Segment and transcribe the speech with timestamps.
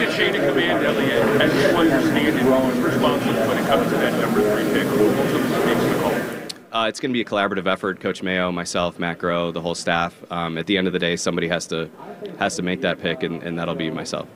[0.00, 3.98] The chain of command, Eliot, as you understand it, who's responsible when it comes to
[3.98, 4.86] that number three pick?
[4.88, 6.80] Who ultimately makes the call?
[6.80, 8.00] Uh, it's going to be a collaborative effort.
[8.00, 10.18] Coach Mayo, myself, Matt Groh, the whole staff.
[10.32, 11.90] Um, at the end of the day, somebody has to
[12.38, 14.26] has to make that pick, and, and that'll be myself.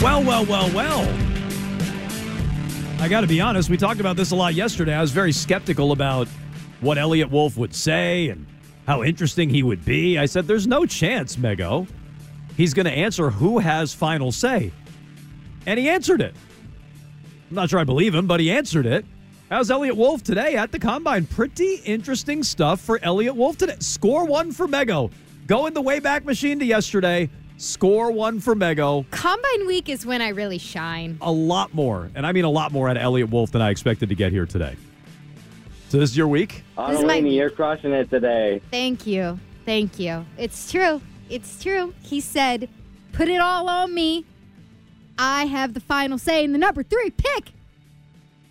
[0.00, 1.02] Well, well, well, well.
[3.00, 4.94] I got to be honest, we talked about this a lot yesterday.
[4.94, 6.26] I was very skeptical about
[6.80, 8.46] what Eliot Wolf would say and
[8.86, 10.18] how interesting he would be.
[10.18, 11.86] I said, there's no chance, Mego.
[12.56, 14.72] He's going to answer who has final say.
[15.66, 16.34] And he answered it.
[17.50, 19.04] I'm not sure I believe him, but he answered it.
[19.50, 21.26] How's Eliot Wolf today at the combine?
[21.26, 23.76] Pretty interesting stuff for Eliot Wolf today.
[23.78, 25.12] Score one for Mego.
[25.46, 27.28] Go in the Wayback Machine to yesterday.
[27.58, 29.04] Score one for Mego.
[29.10, 31.18] Combine week is when I really shine.
[31.20, 34.08] A lot more, and I mean a lot more at Eliot Wolf than I expected
[34.08, 34.74] to get here today.
[35.92, 36.64] So this is your week?
[36.88, 38.62] This is my- you're crushing it today.
[38.70, 39.38] Thank you.
[39.66, 40.24] Thank you.
[40.38, 41.02] It's true.
[41.28, 41.92] It's true.
[42.02, 42.70] He said,
[43.12, 44.24] put it all on me.
[45.18, 47.52] I have the final say in the number three pick.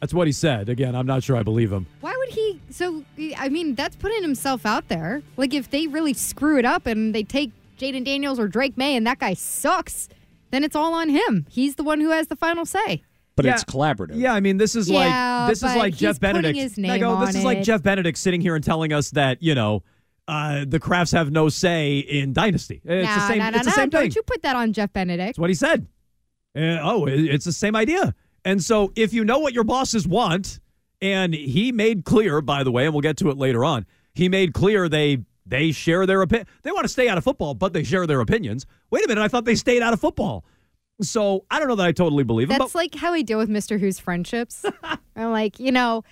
[0.02, 0.70] That's what he said.
[0.70, 1.88] Again, I'm not sure I believe him.
[2.02, 2.62] Why would he?
[2.70, 3.04] So,
[3.36, 5.24] I mean, that's putting himself out there.
[5.36, 7.50] Like, if they really screw it up and they take
[7.80, 10.10] Jayden Daniels or Drake Maye and that guy sucks,
[10.52, 11.48] then it's all on him.
[11.50, 13.02] He's the one who has the final say.
[13.36, 13.54] But Yeah.
[13.54, 14.12] it's collaborative.
[14.20, 16.58] Yeah, I mean, this is Yeah, like this is like Jeff Benedict.
[16.58, 17.64] his name Mego, this on is like.
[17.64, 19.84] Jeff Benedict sitting here and telling us that you know
[20.28, 22.82] uh, the Crafts have no say in Dynasty.
[22.86, 23.38] It's the same.
[23.40, 23.76] nah, nah, it's the nah.
[23.76, 24.12] same Don't thing.
[24.16, 25.30] you put that on Jeff Benedict.
[25.30, 25.88] That's what he said.
[26.56, 28.14] Uh, oh, it- it's the same idea.
[28.46, 30.60] And so, if you know what your bosses want,
[31.02, 34.30] and he made clear, by the way, and we'll get to it later on, he
[34.30, 36.48] made clear they they share their opinion.
[36.64, 38.66] They want to stay out of football, but they share their opinions.
[38.90, 40.46] Wait a minute, I thought they stayed out of football.
[41.02, 42.58] So I don't know that I totally believe him.
[42.58, 43.80] That's but like how I deal with Mr.
[43.80, 44.66] Who's friendships.
[45.16, 46.04] I'm like, you know,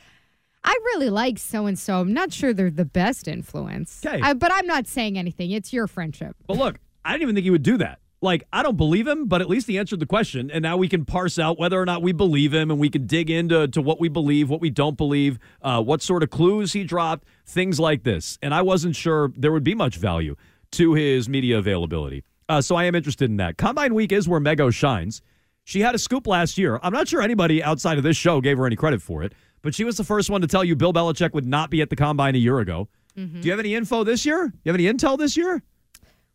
[0.64, 2.00] I really like so and so.
[2.00, 4.04] I'm not sure they're the best influence.
[4.06, 4.20] Okay.
[4.22, 5.52] I, but I'm not saying anything.
[5.52, 6.36] It's your friendship.
[6.48, 8.00] But look, I didn't even think he would do that.
[8.22, 10.52] Like, I don't believe him, but at least he answered the question.
[10.52, 13.08] And now we can parse out whether or not we believe him and we can
[13.08, 16.74] dig into to what we believe, what we don't believe, uh, what sort of clues
[16.74, 18.38] he dropped, things like this.
[18.42, 20.36] And I wasn't sure there would be much value
[20.72, 22.24] to his media availability.
[22.50, 23.58] Uh, so I am interested in that.
[23.58, 25.22] Combine week is where Mego shines.
[25.64, 26.80] She had a scoop last year.
[26.82, 29.76] I'm not sure anybody outside of this show gave her any credit for it, but
[29.76, 31.96] she was the first one to tell you Bill Belichick would not be at the
[31.96, 32.90] combine a year ago.
[33.16, 33.42] Mm-hmm.
[33.42, 34.48] Do you have any info this year?
[34.48, 35.62] Do You have any intel this year?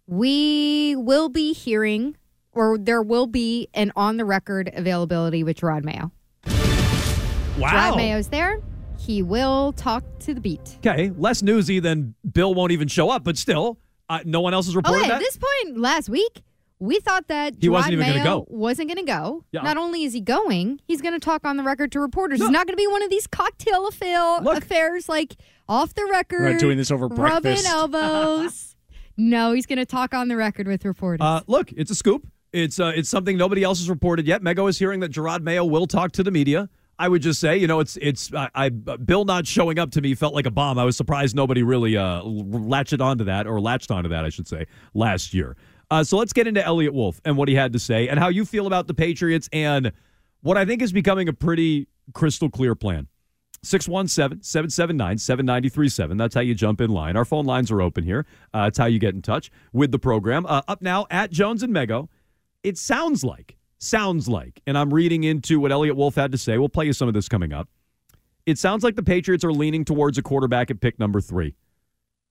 [0.07, 2.17] We will be hearing,
[2.53, 6.13] or there will be an on the record availability with Jerod Mayo.
[7.59, 7.71] Wow.
[7.71, 8.61] Jerod Mayo's there.
[8.99, 10.79] He will talk to the beat.
[10.87, 13.79] Okay, less newsy than Bill won't even show up, but still,
[14.09, 15.15] uh, no one else has reported Okay, that.
[15.15, 16.43] at this point last week,
[16.79, 18.47] we thought that He wasn't Jerod even gonna Mayo go.
[18.49, 19.45] Wasn't going to go.
[19.53, 19.63] Yeah.
[19.63, 22.41] Not only is he going, he's going to talk on the record to reporters.
[22.41, 25.37] He's not going to be one of these cocktail affair, affairs like
[25.69, 26.41] off the record.
[26.43, 27.67] We're doing this over rubbing breakfast.
[27.69, 28.77] elbows.
[29.17, 31.25] no, he's going to talk on the record with reporters.
[31.25, 32.27] Uh, look, it's a scoop.
[32.53, 34.43] It's uh, it's something nobody else has reported yet.
[34.43, 36.69] Mego is hearing that Jerod Mayo will talk to the media.
[36.99, 40.00] I would just say, you know, it's it's I, I Bill not showing up to
[40.00, 40.78] me felt like a bomb.
[40.78, 44.47] I was surprised nobody really uh, latched onto that or latched onto that, I should
[44.47, 45.56] say, last year.
[45.91, 48.29] Uh, so let's get into Eliot Wolf and what he had to say and how
[48.29, 49.93] you feel about the Patriots and
[50.43, 53.08] what I think is becoming a pretty crystal clear plan.
[53.62, 56.17] 617 779 7937.
[56.17, 57.17] That's how you jump in line.
[57.17, 58.26] Our phone lines are open here.
[58.52, 60.47] Uh, that's how you get in touch with the program.
[60.47, 62.08] Uh, up now at Jones and Mego.
[62.62, 66.59] It sounds like, sounds like, and I'm reading into what Eliot Wolf had to say.
[66.59, 67.69] We'll play you some of this coming up.
[68.47, 71.55] It sounds like the Patriots are leaning towards a quarterback at pick number three.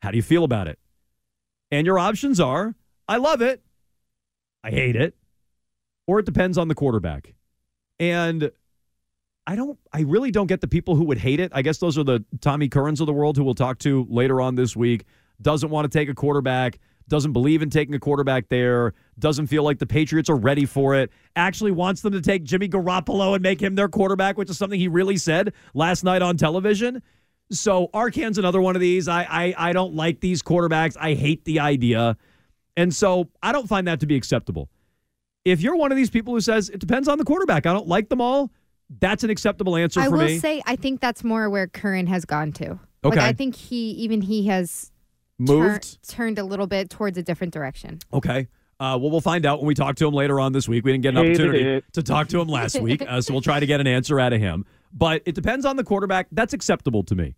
[0.02, 0.80] How do you feel about it?
[1.72, 2.76] And your options are
[3.08, 3.64] I love it,
[4.64, 5.16] I hate it,
[6.08, 7.34] or it depends on the quarterback.
[8.00, 8.52] And
[9.46, 11.52] I don't, I really don't get the people who would hate it.
[11.54, 14.40] I guess those are the Tommy Currans of the world who we'll talk to later
[14.40, 15.06] on this week.
[15.42, 19.64] Doesn't want to take a quarterback, doesn't believe in taking a quarterback there, doesn't feel
[19.64, 23.44] like the Patriots are ready for it, actually wants them to take Jimmy Garoppolo and
[23.44, 27.02] make him their quarterback, which is something he really said last night on television.
[27.52, 29.08] So Arcand's another one of these.
[29.08, 30.96] I, I I don't like these quarterbacks.
[31.00, 32.18] I hate the idea.
[32.76, 34.70] And so I don't find that to be acceptable.
[35.46, 37.88] If you're one of these people who says it depends on the quarterback, I don't
[37.88, 38.50] like them all,
[39.00, 42.26] that's an acceptable answer I for will say, I think that's more where Curran has
[42.26, 42.80] gone to.
[43.04, 43.18] Okay.
[43.18, 44.93] Like, I think he, even he has
[45.40, 46.04] Moved.
[46.04, 48.00] tur- turned a little bit towards a different direction.
[48.14, 48.48] Okay.
[48.80, 50.84] Uh, well, we'll find out when we talk to him later on this week.
[50.84, 51.86] We didn't get an Hated opportunity it.
[51.94, 54.34] to talk to him last week, uh, so we'll try to get an answer out
[54.34, 54.66] of him.
[54.92, 56.28] But it depends on the quarterback.
[56.32, 57.36] That's acceptable to me.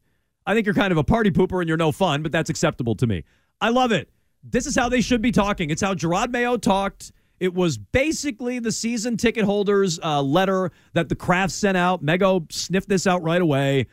[0.47, 2.95] I think you're kind of a party pooper and you're no fun, but that's acceptable
[2.95, 3.23] to me.
[3.61, 4.09] I love it.
[4.43, 5.69] This is how they should be talking.
[5.69, 7.11] It's how Jerod Mayo talked.
[7.39, 12.03] It was basically the season ticket holders' uh, letter that the Crafts sent out.
[12.03, 13.87] Mego sniffed this out right away,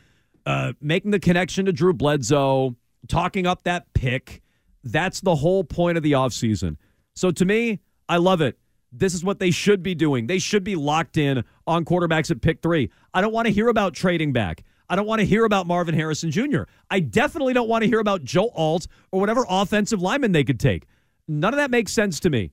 [0.45, 2.75] uh, making the connection to Drew Bledsoe,
[3.07, 4.41] talking up that pick.
[4.83, 6.77] That's the whole point of the offseason.
[7.15, 7.79] So to me,
[8.09, 8.57] I love it.
[8.91, 10.27] This is what they should be doing.
[10.27, 12.91] They should be locked in on quarterbacks at pick three.
[13.13, 14.63] I don't want to hear about trading back.
[14.89, 16.63] I don't want to hear about Marvin Harrison Jr.
[16.91, 20.59] I definitely don't want to hear about Joe Alt or whatever offensive lineman they could
[20.59, 20.85] take.
[21.27, 22.51] None of that makes sense to me.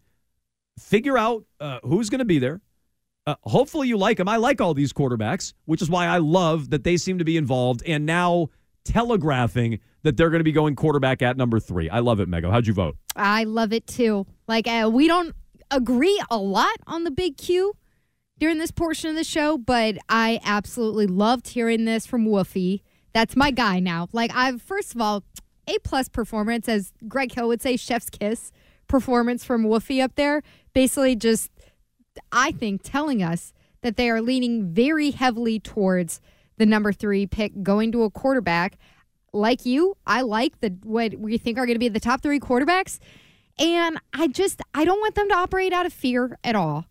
[0.78, 2.60] Figure out uh, who's going to be there.
[3.26, 4.28] Uh, hopefully, you like them.
[4.28, 7.36] I like all these quarterbacks, which is why I love that they seem to be
[7.36, 8.48] involved and now
[8.84, 11.90] telegraphing that they're going to be going quarterback at number three.
[11.90, 12.50] I love it, Mego.
[12.50, 12.96] How'd you vote?
[13.16, 14.26] I love it too.
[14.48, 15.34] Like, uh, we don't
[15.70, 17.74] agree a lot on the big Q
[18.38, 22.80] during this portion of the show, but I absolutely loved hearing this from Woofy.
[23.12, 24.08] That's my guy now.
[24.12, 25.24] Like, I've, first of all,
[25.66, 28.50] A plus performance, as Greg Hill would say, chef's kiss
[28.88, 30.42] performance from Woofy up there.
[30.72, 31.50] Basically, just,
[32.32, 33.52] I think, telling us
[33.82, 36.20] that they are leaning very heavily towards
[36.60, 38.78] the number three pick going to a quarterback.
[39.32, 42.38] Like you, I like the what we think are going to be the top three
[42.38, 42.98] quarterbacks.
[43.58, 46.84] And I just I don't want them to operate out of fear at all.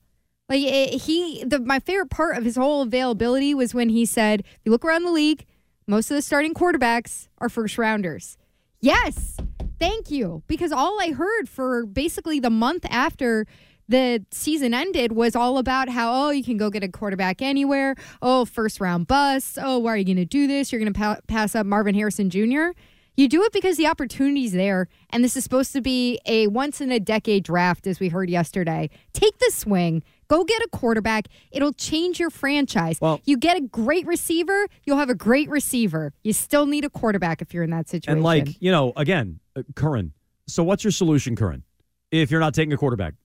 [0.49, 4.41] Like it, he, the my favorite part of his whole availability was when he said,
[4.41, 5.45] "If you look around the league,
[5.87, 8.37] most of the starting quarterbacks are first rounders."
[8.81, 9.37] Yes,
[9.77, 13.45] thank you, because all I heard for basically the month after
[13.89, 17.95] the season ended was all about how oh you can go get a quarterback anywhere.
[18.21, 19.57] Oh, first round bust.
[19.61, 20.71] Oh, why are you going to do this?
[20.71, 22.69] You're going to pa- pass up Marvin Harrison Jr.
[23.17, 26.79] You do it because the opportunity's there, and this is supposed to be a once
[26.79, 28.89] in a decade draft, as we heard yesterday.
[29.11, 31.27] Take the swing, go get a quarterback.
[31.51, 33.01] It'll change your franchise.
[33.01, 36.13] Well- you get a great receiver, you'll have a great receiver.
[36.23, 38.19] You still need a quarterback if you're in that situation.
[38.19, 40.13] And like, you know, again, uh, Curran.
[40.47, 41.63] So what's your solution, Curran?
[42.11, 43.15] If you're not taking a quarterback,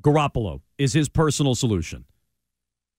[0.00, 2.04] Garoppolo is his personal solution.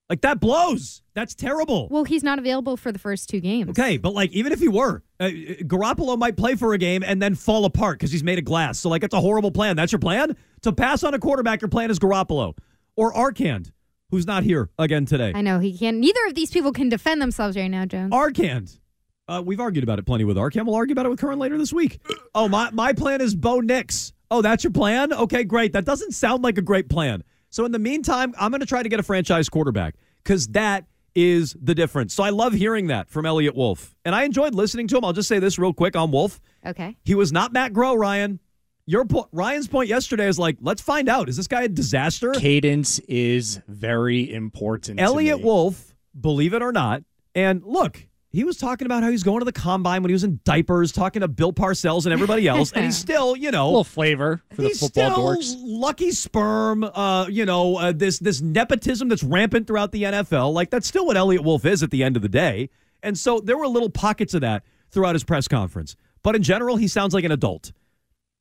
[0.09, 1.01] Like that blows.
[1.15, 1.87] That's terrible.
[1.89, 3.71] well, he's not available for the first two games.
[3.71, 7.19] Okay, but like even if he were, uh, Garoppolo might play for a game and
[7.21, 8.77] then fall apart because he's made of glass.
[8.79, 9.75] So like it's a horrible plan.
[9.75, 11.61] That's your plan to pass on a quarterback.
[11.61, 12.55] Your plan is Garoppolo
[12.95, 13.71] or Arcand,
[14.11, 15.31] who's not here again today.
[15.33, 15.97] I know he can't.
[15.97, 18.13] Neither of these people can defend themselves right now, Jones.
[18.13, 18.79] Arcand.
[19.27, 20.67] Uh, we've argued about it plenty with Arcand.
[20.67, 21.99] We'll argue about it with Curran later this week.
[22.35, 24.13] Oh, my, my plan is Bo Nix.
[24.35, 25.13] Oh, that's your plan?
[25.13, 25.71] Okay, great.
[25.71, 27.23] That doesn't sound like a great plan.
[27.49, 30.85] So in the meantime, I'm going to try to get a franchise quarterback because that
[31.15, 32.13] is the difference.
[32.13, 33.95] So I love hearing that from Eliot Wolf.
[34.03, 35.05] And I enjoyed listening to him.
[35.05, 36.41] I'll just say this real quick on Wolf.
[36.65, 36.97] Okay.
[37.05, 38.41] He was not Matt Groh, Ryan.
[38.85, 41.29] Your po- Ryan's point yesterday is like, let's find out.
[41.29, 42.33] Is this guy a disaster?
[42.33, 44.97] Cadence is very important.
[44.99, 45.45] to Eliot me.
[45.45, 49.39] Wolf, believe it or not, and look, he was talking about how he was going
[49.39, 52.73] to the combine when he was in diapers, talking to Bill Parcells and everybody else,
[52.73, 55.55] and he's still, you a know, little flavor for the football still dorks.
[55.63, 56.83] lucky sperm.
[56.83, 60.51] Uh, you know, uh, this this nepotism that's rampant throughout the NFL.
[60.51, 62.69] Like that's still what Eliot Wolf is at the end of the day.
[63.01, 65.95] And so there were little pockets of that throughout his press conference.
[66.21, 67.71] But in general, he sounds like an adult.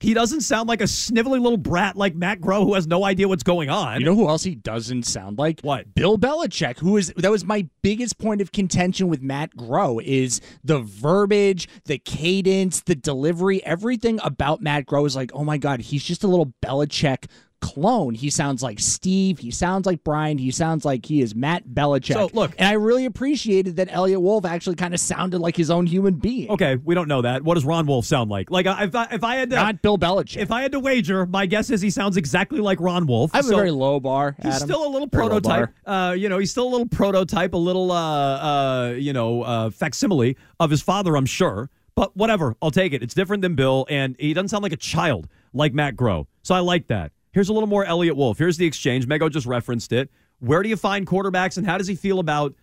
[0.01, 3.27] He doesn't sound like a snivelly little brat like Matt Groh who has no idea
[3.27, 4.01] what's going on.
[4.01, 5.61] You know who else he doesn't sound like?
[5.63, 5.95] What?
[5.95, 10.41] Bill Belichick, who is that was my biggest point of contention with Matt Groh is
[10.63, 15.81] the verbiage, the cadence, the delivery, everything about Matt Groh is like, oh my god,
[15.81, 17.27] he's just a little Belichick
[17.65, 18.15] clone.
[18.15, 19.39] He sounds like Steve.
[19.39, 20.37] He sounds like Brian.
[20.39, 22.13] He sounds like he is Matt Belichick.
[22.13, 25.71] So, look- and I really appreciated that Eliot Wolf actually kind of sounded like his
[25.71, 26.51] own human being.
[26.51, 27.43] Okay, we don't know that.
[27.43, 28.51] What does Ron Wolf sound like?
[28.51, 30.37] Like, if I, if I had to, Not Bill Belichick.
[30.37, 33.31] if I had to wager, my guess is he sounds exactly like Ron Wolf.
[33.35, 34.37] I have So a very low bar.
[34.43, 35.71] He's still a little Very prototype.
[35.87, 37.97] Uh, you know, he's still a little prototype, a little, uh,
[38.37, 41.71] uh, you know, uh, facsimile of his father, I'm sure.
[41.97, 43.03] But whatever, I'll take it.
[43.05, 46.27] It's different than Bill, and he doesn't sound like a child like Matt Groh.
[46.43, 47.13] So I like that.
[47.35, 48.39] Here's a little more Eliot Wolf.
[48.39, 49.07] Here's the exchange.
[49.09, 50.09] Mego just referenced it.
[50.39, 52.55] Where do you find quarterbacks, and how does he feel about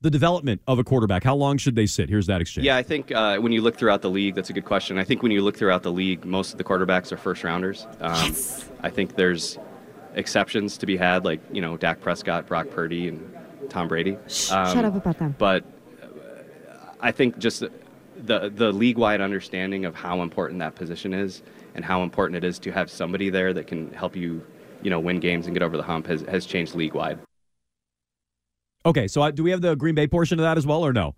[0.00, 1.22] the development of a quarterback?
[1.22, 2.08] How long should they sit?
[2.08, 2.64] Here's that exchange.
[2.64, 4.98] Yeah, I think uh, when you look throughout the league, that's a good question.
[4.98, 7.86] I think when you look throughout the league, most of the quarterbacks are first rounders.
[8.00, 8.68] Um, Yes.
[8.82, 9.58] I think there's
[10.14, 13.34] exceptions to be had, like you know Dak Prescott, Brock Purdy, and
[13.68, 14.12] Tom Brady.
[14.16, 15.34] Um, Shut up about them.
[15.38, 15.64] But
[16.02, 16.06] uh,
[17.00, 17.60] I think just
[18.16, 21.42] the the league wide understanding of how important that position is
[21.74, 24.44] and how important it is to have somebody there that can help you,
[24.82, 27.18] you know, win games and get over the hump has, has changed league wide.
[28.86, 30.92] Okay, so uh, do we have the Green Bay portion of that as well, or
[30.92, 31.14] no?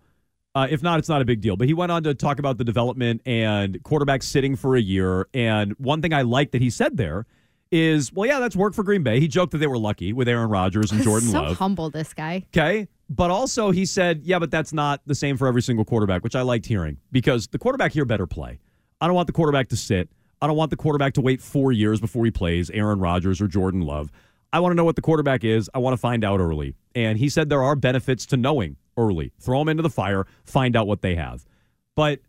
[0.55, 1.57] Uh, if not, it's not a big deal.
[1.57, 5.29] But he went on to talk about the development and quarterback sitting for a year.
[5.35, 7.27] And one thing I like that he said there
[7.71, 9.21] is, well, yeah, that's work for Green Bay.
[9.21, 11.59] He joked that they were lucky with Aaron Rodgers and Jordan so Love.
[11.59, 12.47] humble, this guy.
[12.57, 12.89] Okay.
[13.11, 16.35] But also, he said, yeah, but that's not the same for every single quarterback, which
[16.35, 18.59] I liked hearing because the quarterback here better play.
[19.01, 20.09] I don't want the quarterback to sit.
[20.41, 23.49] I don't want the quarterback to wait four years before he plays Aaron Rodgers or
[23.49, 24.11] Jordan Love.
[24.53, 25.71] I want to know what the quarterback is.
[25.75, 26.75] I want to find out early.
[26.95, 29.33] And he said there are benefits to knowing early.
[29.41, 31.47] Throw them into the fire, find out what they have.
[31.95, 32.21] But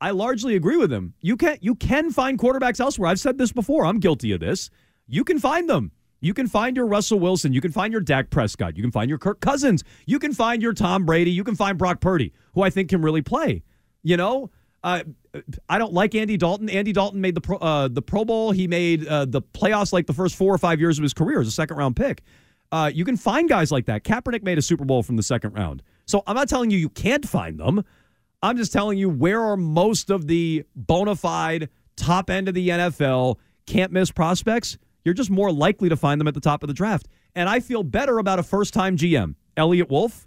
[0.00, 1.14] I largely agree with him.
[1.20, 3.10] You can you can find quarterbacks elsewhere.
[3.10, 3.86] I've said this before.
[3.86, 4.70] I'm guilty of this.
[5.06, 5.92] You can find them.
[6.20, 7.52] You can find your Russell Wilson.
[7.52, 8.76] You can find your Dak Prescott.
[8.76, 9.84] You can find your Kirk Cousins.
[10.06, 11.30] You can find your Tom Brady.
[11.30, 13.62] You can find Brock Purdy, who I think can really play.
[14.02, 14.50] You know,
[14.82, 15.02] uh,
[15.68, 16.68] I don't like Andy Dalton.
[16.68, 18.52] Andy Dalton made the pro, uh, the Pro Bowl.
[18.52, 21.40] He made uh, the playoffs like the first four or five years of his career
[21.40, 22.22] as a second round pick.
[22.70, 24.04] Uh, you can find guys like that.
[24.04, 25.82] Kaepernick made a Super Bowl from the second round.
[26.06, 27.84] So I'm not telling you you can't find them.
[28.42, 32.68] I'm just telling you where are most of the bona fide top end of the
[32.68, 33.36] NFL
[33.66, 34.76] can't miss prospects.
[35.04, 37.08] You're just more likely to find them at the top of the draft.
[37.34, 40.26] And I feel better about a first time GM, Eliot Wolf,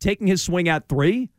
[0.00, 1.30] taking his swing at three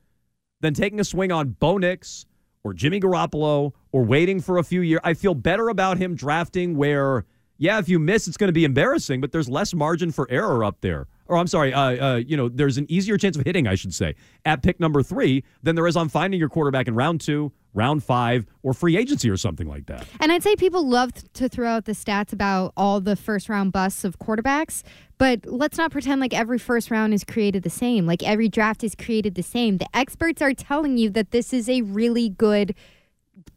[0.62, 2.26] than taking a swing on Bo Nix
[2.64, 5.02] or Jimmy Garoppolo or waiting for a few years.
[5.04, 7.26] I feel better about him drafting where,
[7.58, 10.64] yeah, if you miss, it's going to be embarrassing, but there's less margin for error
[10.64, 11.08] up there.
[11.28, 13.94] Or I'm sorry, uh, uh, you know, there's an easier chance of hitting, I should
[13.94, 14.16] say,
[14.46, 18.04] at pick number three than there is on finding your quarterback in round two, round
[18.04, 20.08] five, or free agency or something like that.
[20.20, 23.72] And I'd say people love to throw out the stats about all the first round
[23.72, 24.84] busts of quarterbacks,
[25.18, 28.06] but let's not pretend like every first round is created the same.
[28.06, 29.78] Like every draft is created the same.
[29.78, 32.76] The experts are telling you that this is a really good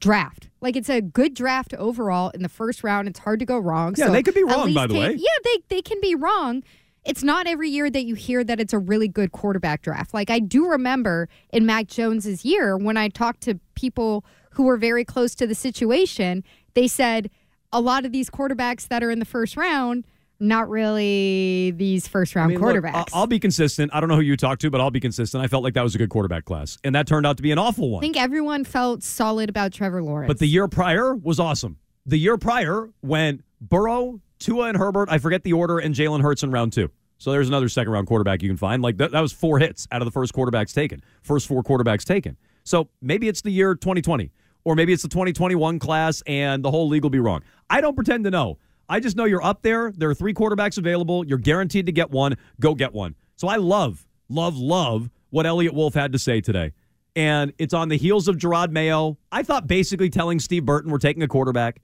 [0.01, 0.49] draft.
[0.61, 3.09] Like it's a good draft overall in the first round.
[3.09, 3.95] It's hard to go wrong.
[3.97, 5.13] Yeah, So they could be wrong, by the way.
[5.13, 6.63] Yeah, they they can be wrong.
[7.07, 10.13] It's not every year that you hear that it's a really good quarterback draft.
[10.13, 14.77] Like I do remember in Mac Jones's year when I talked to people who were
[14.77, 16.43] very close to the situation,
[16.75, 17.31] they said
[17.73, 20.05] a lot of these quarterbacks that are in the first round
[20.39, 22.95] not really these first round I mean, look, quarterbacks.
[22.95, 23.91] I'll, I'll be consistent.
[23.95, 25.43] I don't know who you talked to, but I'll be consistent.
[25.43, 27.53] I felt like that was a good quarterback class, and that turned out to be
[27.53, 28.01] an awful one.
[28.01, 30.29] I think everyone felt solid about Trevor Lawrence.
[30.29, 31.79] But the year prior was awesome.
[32.05, 35.09] The year prior went Burrow, Tua, and Herbert.
[35.11, 36.91] I forget the order, and Jalen Hurts in round two.
[37.19, 38.83] So there's another second round quarterback you can find.
[38.83, 42.05] Like that, that was four hits out of the first quarterbacks taken, first four quarterbacks
[42.05, 42.37] taken.
[42.65, 44.31] So maybe it's the year 2020,
[44.65, 47.43] or maybe it's the 2021 class, and the whole league will be wrong.
[47.71, 48.59] I don't pretend to know.
[48.89, 49.93] I just know you're up there.
[49.97, 51.27] There are three quarterbacks available.
[51.27, 52.37] You're guaranteed to get one.
[52.61, 53.15] Go get one.
[53.37, 56.73] So I love, love, love what Eliot Wolf had to say today.
[57.17, 59.19] And it's on the heels of Jerod Mayo.
[59.33, 61.81] I thought basically telling Steve Burton we're taking a quarterback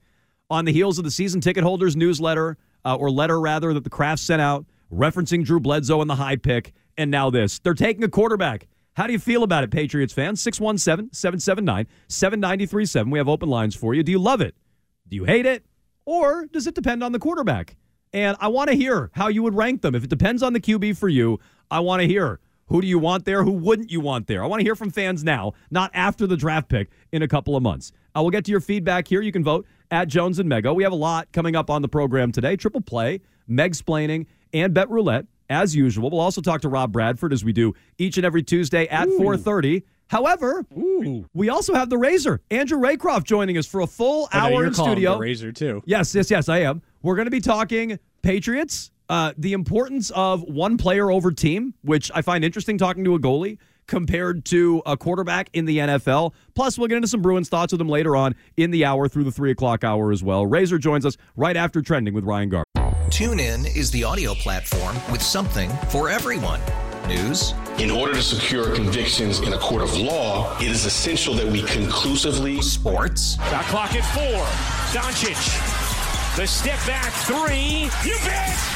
[0.49, 3.89] on the heels of the season ticket holders newsletter, uh, or letter rather, that the
[3.89, 6.73] Crafts sent out referencing Drew Bledsoe and the high pick.
[6.97, 7.59] And now this.
[7.59, 8.67] They're taking a quarterback.
[8.95, 10.41] How do you feel about it, Patriots fans?
[10.41, 13.09] 617 779 7937.
[13.09, 14.03] We have open lines for you.
[14.03, 14.55] Do you love it?
[15.07, 15.65] Do you hate it?
[16.05, 17.75] Or does it depend on the quarterback?
[18.13, 19.95] And I want to hear how you would rank them.
[19.95, 21.39] If it depends on the QB for you,
[21.71, 23.43] I want to hear who do you want there?
[23.43, 24.43] Who wouldn't you want there?
[24.43, 27.55] I want to hear from fans now, not after the draft pick in a couple
[27.55, 27.91] of months.
[28.15, 29.21] I will get to your feedback here.
[29.21, 30.75] You can vote at Jones and Mego.
[30.75, 32.55] We have a lot coming up on the program today.
[32.55, 36.09] Triple play, Meg splaining, and bet roulette as usual.
[36.09, 39.83] We'll also talk to Rob Bradford as we do each and every Tuesday at 4:30.
[40.07, 40.63] However,
[41.33, 44.51] we also have the Razor, Andrew Raycroft, joining us for a full Oh, no, hour
[44.51, 45.13] you're in studio.
[45.13, 45.81] the Razor too.
[45.85, 46.81] Yes, yes, yes, I am.
[47.01, 52.11] We're going to be talking Patriots, uh, the importance of one player over team, which
[52.13, 53.57] I find interesting talking to a goalie
[53.87, 56.33] compared to a quarterback in the NFL.
[56.55, 59.25] Plus, we'll get into some Bruins thoughts with him later on in the hour through
[59.25, 60.45] the three o'clock hour as well.
[60.45, 62.63] Razor joins us right after trending with Ryan Gar.
[63.09, 66.59] Tune in is the audio platform with something for everyone.
[67.07, 71.45] News, In order to secure convictions in a court of law, it is essential that
[71.45, 74.45] we conclusively sports, Shot clock at four.
[74.97, 75.35] Doncic.
[76.37, 77.89] The step back three.
[78.09, 78.72] You bet.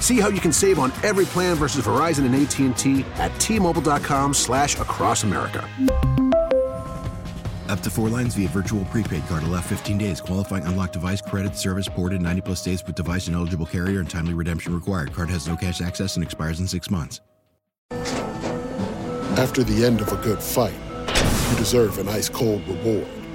[0.00, 4.78] See how you can save on every plan versus Verizon and AT&T at T-Mobile.com slash
[4.78, 5.68] across America.
[7.68, 9.42] Up to four lines via virtual prepaid card.
[9.42, 10.20] Allow 15 days.
[10.20, 14.08] Qualifying unlocked device credit service ported 90 plus days with device and eligible carrier and
[14.08, 15.12] timely redemption required.
[15.12, 17.20] Card has no cash access and expires in six months.
[19.36, 20.74] After the end of a good fight,
[21.50, 23.08] you deserve an ice cold reward.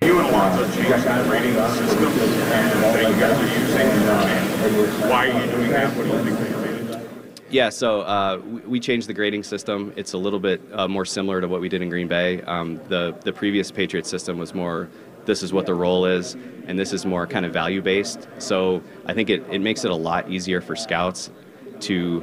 [0.00, 3.80] You and Alonzo changed rating system and that you guys are using.
[3.80, 5.94] And why are you doing that?
[5.96, 7.08] What do you think?
[7.50, 9.92] Yeah, so uh, we- we changed the grading system.
[9.96, 12.42] It's a little bit uh, more similar to what we did in Green Bay.
[12.42, 14.88] Um, the the previous Patriot system was more
[15.24, 16.36] this is what the role is,
[16.68, 18.28] and this is more kind of value based.
[18.38, 21.30] So I think it, it makes it a lot easier for scouts
[21.80, 22.22] to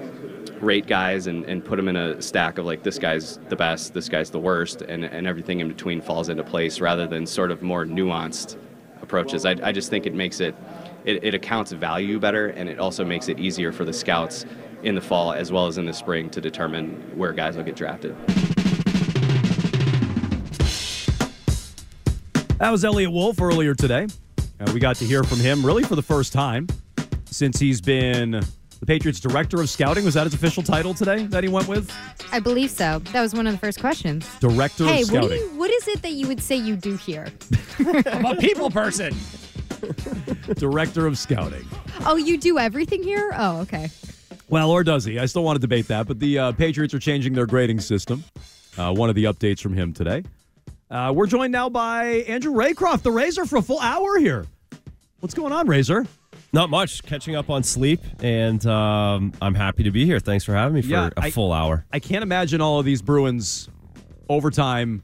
[0.65, 3.93] rate guys and, and put them in a stack of like this guy's the best,
[3.93, 7.51] this guy's the worst, and, and everything in between falls into place rather than sort
[7.51, 8.57] of more nuanced
[9.01, 9.45] approaches.
[9.45, 10.55] I, I just think it makes it,
[11.05, 14.45] it, it accounts value better and it also makes it easier for the scouts
[14.83, 17.75] in the fall as well as in the spring to determine where guys will get
[17.75, 18.15] drafted.
[22.57, 24.07] That was Eliot Wolf earlier today.
[24.59, 26.67] Uh, we got to hear from him really for the first time
[27.25, 28.41] since he's been
[28.79, 30.05] the Patriots director of scouting.
[30.05, 31.91] Was that his official title today that he went with?
[32.31, 32.99] I believe so.
[32.99, 34.27] That was one of the first questions.
[34.39, 35.39] Director hey, of what, do scouting.
[35.39, 37.27] you, what is it that you would say you do here?
[38.07, 39.15] I'm a people person.
[40.55, 41.65] director of scouting.
[42.05, 43.31] Oh, you do everything here?
[43.35, 43.89] Oh, okay.
[44.47, 45.19] Well, or does he?
[45.19, 46.07] I still want to debate that.
[46.07, 48.23] But the uh, Patriots are changing their grading system.
[48.77, 50.23] Uh, one of the updates from him today.
[50.89, 54.45] Uh, we're joined now by Andrew Raycroft, the Razor, for a full hour here.
[55.19, 56.05] What's going on, Razor?
[56.55, 57.03] Not much.
[57.03, 60.21] Catching up on sleep, and um, I'm happy to be here.
[60.21, 61.85] Thanks for having me for Yeah, a I- full hour.
[61.91, 63.67] I can't imagine all of these Bruins
[64.29, 65.03] overtime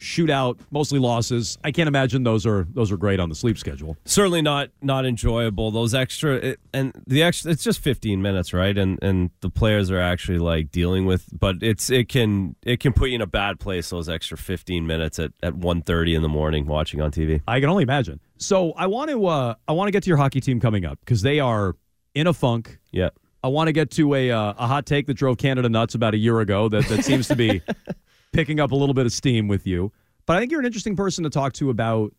[0.00, 1.58] shootout, mostly losses.
[1.62, 3.98] I can't imagine those are those are great on the sleep schedule.
[4.06, 5.70] Certainly not not enjoyable.
[5.70, 7.50] Those extra it, and the extra.
[7.50, 8.76] It's just 15 minutes, right?
[8.78, 12.94] And and the players are actually like dealing with, but it's it can it can
[12.94, 13.90] put you in a bad place.
[13.90, 17.42] Those extra 15 minutes at at 1:30 in the morning watching on TV.
[17.46, 18.20] I can only imagine.
[18.38, 20.98] So I want to uh, I want to get to your hockey team coming up
[21.00, 21.76] because they are
[22.14, 22.78] in a funk.
[22.92, 23.10] Yeah.
[23.42, 26.14] I want to get to a uh, a hot take that drove Canada nuts about
[26.14, 27.60] a year ago that that seems to be
[28.32, 29.92] picking up a little bit of steam with you.
[30.26, 32.14] But I think you're an interesting person to talk to about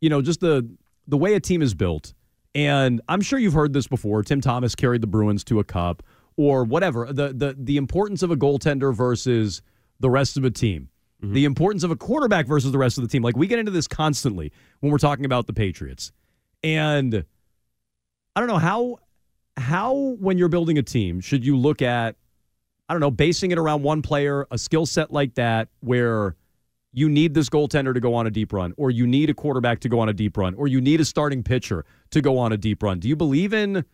[0.00, 0.68] you know just the
[1.06, 2.12] the way a team is built.
[2.54, 4.22] And I'm sure you've heard this before.
[4.22, 6.02] Tim Thomas carried the Bruins to a cup
[6.36, 7.12] or whatever.
[7.12, 9.62] The the the importance of a goaltender versus
[10.00, 10.88] the rest of a team.
[11.22, 11.34] Mm-hmm.
[11.34, 13.22] The importance of a quarterback versus the rest of the team.
[13.22, 16.12] Like we get into this constantly when we're talking about the Patriots.
[16.62, 17.24] And
[18.36, 18.98] I don't know how
[19.56, 22.14] how when you're building a team should you look at
[22.88, 26.36] I don't know, basing it around one player, a skill set like that where
[26.92, 29.80] you need this goaltender to go on a deep run, or you need a quarterback
[29.80, 32.52] to go on a deep run, or you need a starting pitcher to go on
[32.52, 32.98] a deep run.
[32.98, 33.84] Do you believe in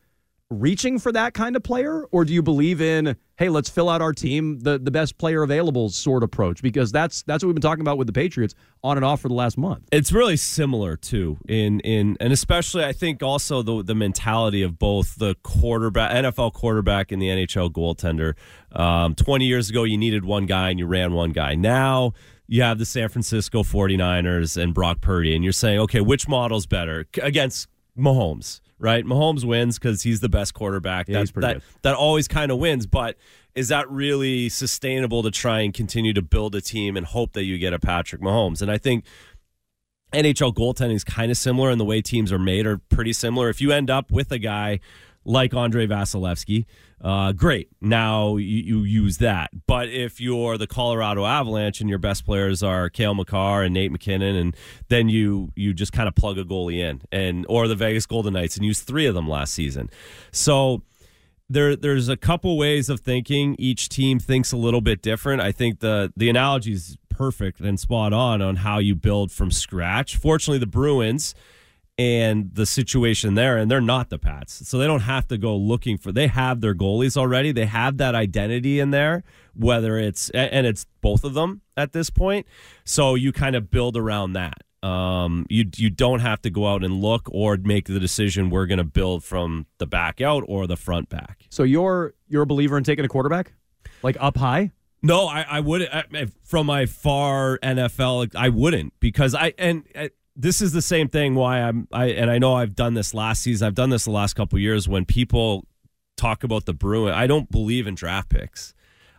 [0.50, 4.02] reaching for that kind of player, or do you believe in, hey, let's fill out
[4.02, 6.62] our team, the the best player available sort of approach?
[6.62, 9.28] Because that's that's what we've been talking about with the Patriots on and off for
[9.28, 9.88] the last month.
[9.92, 14.78] It's really similar too in in and especially I think also the the mentality of
[14.78, 18.34] both the quarterback NFL quarterback and the NHL goaltender.
[18.78, 21.54] Um, 20 years ago you needed one guy and you ran one guy.
[21.54, 22.12] Now
[22.46, 26.66] you have the San Francisco 49ers and Brock Purdy and you're saying, "Okay, which model's
[26.66, 29.04] better against Mahomes?" Right?
[29.04, 31.08] Mahomes wins cuz he's the best quarterback.
[31.08, 31.62] Yeah, that he's pretty that, good.
[31.82, 33.16] that always kind of wins, but
[33.54, 37.44] is that really sustainable to try and continue to build a team and hope that
[37.44, 38.60] you get a Patrick Mahomes?
[38.60, 39.04] And I think
[40.12, 43.48] NHL goaltending is kind of similar, and the way teams are made are pretty similar.
[43.48, 44.80] If you end up with a guy
[45.24, 46.64] like Andrei Vasilevskiy,
[47.00, 47.68] uh, great.
[47.80, 49.50] Now you, you use that.
[49.66, 53.92] But if you're the Colorado Avalanche and your best players are Cale Makar and Nate
[53.92, 54.56] MacKinnon, and
[54.88, 58.32] then you you just kind of plug a goalie in, and or the Vegas Golden
[58.32, 59.90] Knights and use three of them last season.
[60.32, 60.82] So
[61.48, 63.54] there there's a couple ways of thinking.
[63.58, 65.42] Each team thinks a little bit different.
[65.42, 69.50] I think the the analogy is perfect and spot on on how you build from
[69.50, 70.16] scratch.
[70.16, 71.34] Fortunately, the Bruins
[71.96, 75.56] and the situation there, and they're not the Pats, so they don't have to go
[75.56, 76.10] looking for.
[76.10, 77.52] They have their goalies already.
[77.52, 79.22] They have that identity in there,
[79.54, 82.46] whether it's and it's both of them at this point.
[82.84, 84.62] So you kind of build around that.
[84.82, 88.50] Um, you you don't have to go out and look or make the decision.
[88.50, 91.46] We're going to build from the back out or the front back.
[91.48, 93.52] So you're you're a believer in taking a quarterback,
[94.02, 94.72] like up high.
[95.00, 98.34] No, I, I would I, from my far NFL.
[98.34, 99.84] I wouldn't because I and.
[99.94, 103.14] I, this is the same thing why I'm I and I know I've done this
[103.14, 103.66] last season.
[103.66, 105.64] I've done this the last couple years when people
[106.16, 107.14] talk about the Bruin.
[107.14, 108.74] I don't believe in draft picks.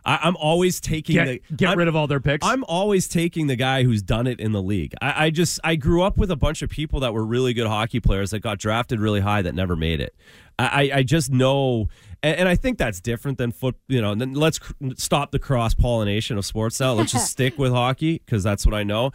[0.06, 2.46] I, am always taking get, the get I'm, rid of all their picks.
[2.46, 4.94] I'm always taking the guy who's done it in the league.
[5.02, 7.66] I, I, just I grew up with a bunch of people that were really good
[7.66, 10.14] hockey players that got drafted really high that never made it.
[10.58, 11.88] I, I just know,
[12.22, 13.74] and, and I think that's different than foot.
[13.88, 16.92] You know, let's cr- stop the cross pollination of sports now.
[16.92, 19.10] Let's just stick with hockey because that's what I know.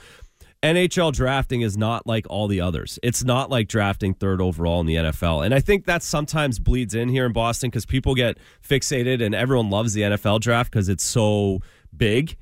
[0.64, 3.00] NHL drafting is not like all the others.
[3.02, 5.44] It's not like drafting third overall in the NFL.
[5.44, 9.34] And I think that sometimes bleeds in here in Boston because people get fixated and
[9.34, 11.62] everyone loves the NFL draft because it's so
[11.96, 12.38] big.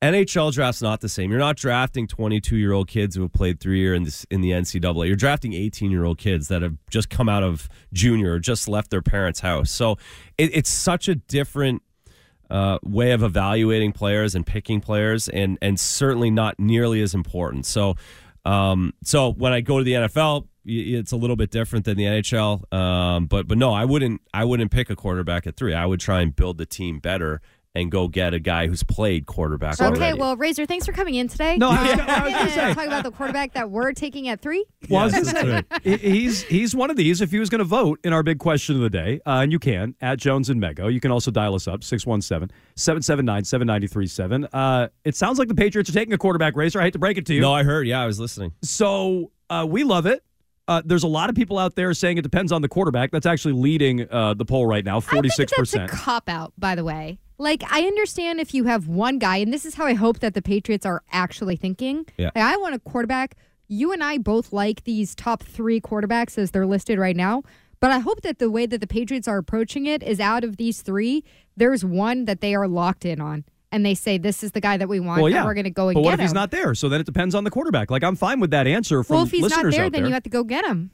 [0.00, 1.30] NHL draft's not the same.
[1.30, 4.52] You're not drafting 22 year old kids who have played three years in, in the
[4.52, 5.06] NCAA.
[5.06, 8.68] You're drafting 18 year old kids that have just come out of junior or just
[8.68, 9.70] left their parents' house.
[9.70, 9.98] So
[10.38, 11.82] it, it's such a different
[12.50, 17.66] uh, way of evaluating players and picking players, and and certainly not nearly as important.
[17.66, 17.96] So,
[18.44, 22.04] um, so when I go to the NFL, it's a little bit different than the
[22.04, 22.72] NHL.
[22.72, 25.74] Um, but but no, I wouldn't I wouldn't pick a quarterback at three.
[25.74, 27.40] I would try and build the team better
[27.80, 29.74] and go get a guy who's played quarterback.
[29.80, 30.18] Okay, already.
[30.18, 31.56] well, Razor, thanks for coming in today.
[31.56, 32.74] No, I was, gonna- I was gonna say.
[32.74, 34.64] talk about the quarterback that we're taking at three.
[34.88, 37.20] Well, I was Yes, gonna say, he's he's one of these.
[37.20, 39.52] If he was going to vote in our big question of the day, uh, and
[39.52, 44.48] you can at Jones and Mego, you can also dial us up 617-779-7937.
[44.52, 46.80] Uh, it sounds like the Patriots are taking a quarterback Razor.
[46.80, 47.40] I hate to break it to you.
[47.40, 47.86] No, I heard.
[47.86, 48.52] Yeah, I was listening.
[48.62, 50.22] So uh, we love it.
[50.66, 53.10] Uh, there's a lot of people out there saying it depends on the quarterback.
[53.10, 55.90] That's actually leading uh, the poll right now, forty six That's a percent.
[55.90, 57.18] cop out, by the way.
[57.38, 60.34] Like, I understand if you have one guy, and this is how I hope that
[60.34, 62.04] the Patriots are actually thinking.
[62.16, 62.30] Yeah.
[62.34, 63.36] Like, I want a quarterback.
[63.68, 67.44] You and I both like these top three quarterbacks as they're listed right now.
[67.80, 70.56] But I hope that the way that the Patriots are approaching it is out of
[70.56, 71.22] these three,
[71.56, 73.44] there's one that they are locked in on.
[73.70, 75.64] And they say, this is the guy that we want, Well, and yeah, we're going
[75.64, 76.36] to go and but what get if he's him.
[76.36, 76.74] not there?
[76.74, 77.90] So then it depends on the quarterback.
[77.90, 80.08] Like I'm fine with that answer from well, if he's not listeners there, then there.
[80.08, 80.90] you have to go get him.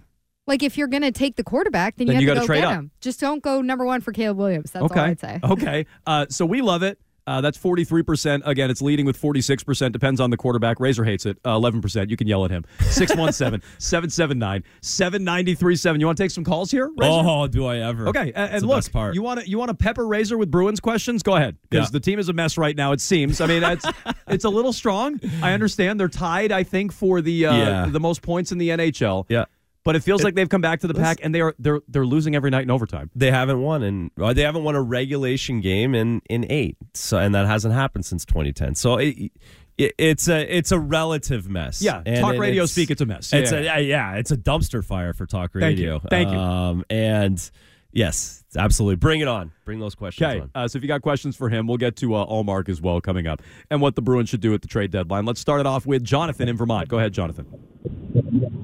[0.47, 2.47] Like, if you're going to take the quarterback, then, Then you you have to gotta
[2.47, 2.75] go trade get up.
[2.75, 2.91] him.
[3.01, 4.71] Just don't go number one for Caleb Williams.
[4.73, 5.01] That's okay.
[5.01, 5.41] all I'd say.
[5.43, 5.87] Okay.
[6.07, 6.99] Uh, so we love it.
[7.27, 8.43] Uh, that's 43%.
[8.45, 9.93] Again, it's leading with 46%.
[9.93, 10.79] Depends on the quarterback.
[10.79, 11.39] Razor hates it.
[11.43, 12.11] Uh, 11%.
[12.11, 12.67] You can yell at him.
[12.91, 16.01] 617 779 7937.
[16.01, 16.91] You want to take some calls here?
[16.99, 17.23] Razor?
[17.27, 18.09] Oh, do I ever?
[18.09, 19.15] Okay, and, and look, part.
[19.15, 21.23] you want to you want to pepper Razor with Bruins questions?
[21.23, 21.93] Go ahead, because Yeah.
[21.93, 22.93] the team is a mess right now.
[22.93, 23.41] It seems.
[23.41, 23.87] I mean, it's
[24.29, 25.19] it's a little strong.
[25.43, 26.53] I understand they're tied.
[26.53, 27.87] I think for the uh, Yeah.
[27.87, 29.25] the most points in the NHL.
[29.31, 29.47] Yeah.
[29.85, 32.07] But it feels like they've come back to the pack, and they are they're they're
[32.07, 33.11] losing every night in overtime.
[33.15, 36.79] They haven't won, and they haven't won a regulation game in in eight.
[36.95, 38.77] So, and that hasn't happened since 2010.
[38.77, 39.31] So it,
[39.77, 41.83] it, it's a it's a relative mess.
[41.83, 43.31] Yeah, And talk radio it's- speak, it's a mess.
[43.33, 43.77] It's Yeah.
[43.77, 45.85] a yeah, it's a dumpster fire for talk Thank you.
[45.93, 45.99] radio.
[46.09, 46.39] Thank you.
[46.39, 47.51] Um, and
[47.93, 49.53] yes, absolutely, bring it on.
[49.67, 52.15] Bring those questions Okay, uh, so if you got questions for him, we'll get to
[52.15, 54.93] uh, Allmark as well coming up, and what the Bruins should do at the trade
[54.93, 55.27] deadline.
[55.27, 56.89] Let's start it off with Jonathan in Vermont.
[56.89, 58.63] Go ahead, Jonathan.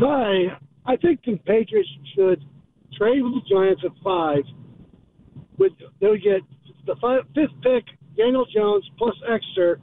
[0.00, 0.58] Hi.
[0.86, 2.42] I think the Patriots should
[2.96, 4.42] trade with the Giants at five.
[5.58, 6.40] With they would get
[6.86, 7.84] the five, fifth pick,
[8.16, 9.76] Daniel Jones plus extra,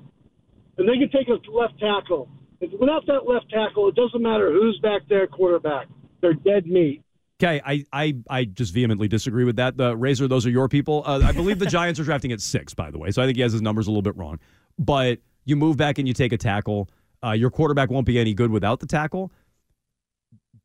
[0.77, 2.29] and they can take a left tackle.
[2.61, 5.87] If, without that left tackle, it doesn't matter who's back there, quarterback.
[6.21, 7.03] They're dead meat.
[7.43, 9.75] Okay, I, I, I just vehemently disagree with that.
[9.75, 11.03] The Razor, those are your people.
[11.05, 13.11] Uh, I believe the Giants are drafting at six, by the way.
[13.11, 14.39] So I think he has his numbers a little bit wrong.
[14.79, 16.89] But you move back and you take a tackle.
[17.21, 19.31] Uh, your quarterback won't be any good without the tackle.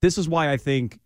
[0.02, 0.98] This is why I think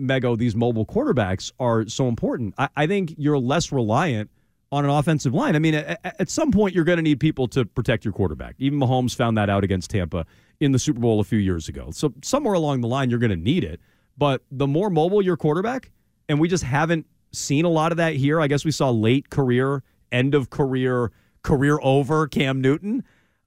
[0.00, 2.54] Mego, these mobile quarterbacks are so important.
[2.58, 4.30] I, I think you're less reliant
[4.72, 5.54] on an offensive line.
[5.54, 8.56] I mean, at, at some point, you're going to need people to protect your quarterback.
[8.58, 10.26] Even Mahomes found that out against Tampa
[10.60, 11.90] in the Super Bowl a few years ago.
[11.92, 13.80] So somewhere along the line, you're going to need it.
[14.18, 15.92] But the more mobile your quarterback,
[16.28, 18.40] and we just haven't seen a lot of that here.
[18.40, 23.04] I guess we saw late career, end of career, career over Cam Newton.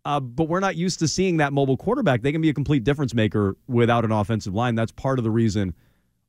[0.07, 2.21] Uh, but we're not used to seeing that mobile quarterback.
[2.21, 4.73] They can be a complete difference maker without an offensive line.
[4.73, 5.75] That's part of the reason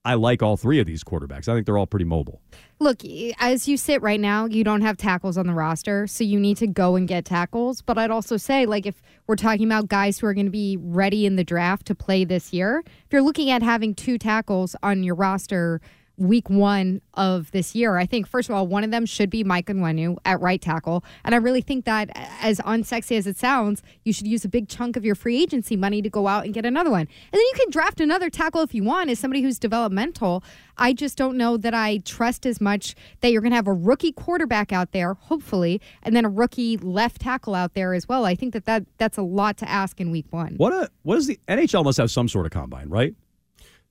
[0.05, 1.49] I like all three of these quarterbacks.
[1.49, 2.43] I think they're all pretty mobile.
[2.81, 3.03] Look,
[3.39, 6.57] as you sit right now, you don't have tackles on the roster, so you need
[6.57, 7.81] to go and get tackles.
[7.81, 10.77] But I'd also say, like, if we're talking about guys who are going to be
[10.81, 14.75] ready in the draft to play this year, if you're looking at having two tackles
[14.83, 15.81] on your roster
[16.19, 17.97] week one of this year.
[17.97, 21.05] I think, first of all, one of them should be Mike Onwenu at right tackle.
[21.25, 24.69] And I really think that, as unsexy as it sounds, you should use a big
[24.69, 27.03] chunk of your free agency money to go out and get another one.
[27.03, 30.43] And then you can draft another tackle if you want as somebody who's developmental.
[30.77, 33.73] I just don't know that I trust as much that you're going to have a
[33.73, 38.25] rookie quarterback out there, hopefully, and then a rookie left tackle out there as well.
[38.25, 40.55] I think that, that that's a lot to ask in week one.
[40.57, 43.15] What a what is the NHL must have some sort of combine, right?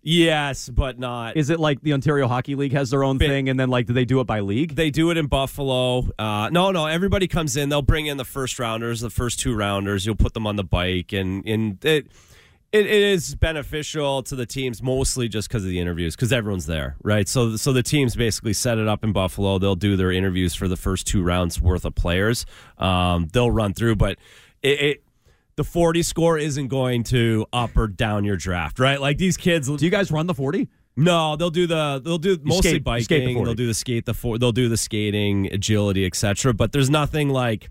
[0.10, 1.36] Yes, but not.
[1.36, 3.94] Is it like the Ontario Hockey League has their own thing, and then like do
[3.94, 4.74] they do it by league?
[4.74, 6.08] They do it in Buffalo.
[6.18, 7.68] Uh, no, no, everybody comes in.
[7.68, 10.06] They'll bring in the first rounders, the first two rounders.
[10.06, 12.08] You'll put them on the bike, and and it
[12.72, 16.68] it, it is beneficial to the teams mostly just because of the interviews, because everyone's
[16.68, 17.28] there, right?
[17.28, 19.60] So so the teams basically set it up in Buffalo.
[19.60, 22.46] They'll do their interviews for the first two rounds worth of players.
[22.78, 24.18] Um, they'll run through, but
[24.64, 25.04] it, it
[25.58, 29.02] the 40 score isn't going to up or down your draft, right?
[29.02, 29.68] Like these kids.
[29.68, 30.70] Do you guys run the 40?
[30.96, 33.36] No, they'll do the they'll do mostly skate- you skate the biking.
[33.36, 33.46] 40.
[33.46, 34.38] They'll do the skate the four.
[34.40, 36.54] They'll do the skating, agility, etc.
[36.54, 37.70] But there's nothing like,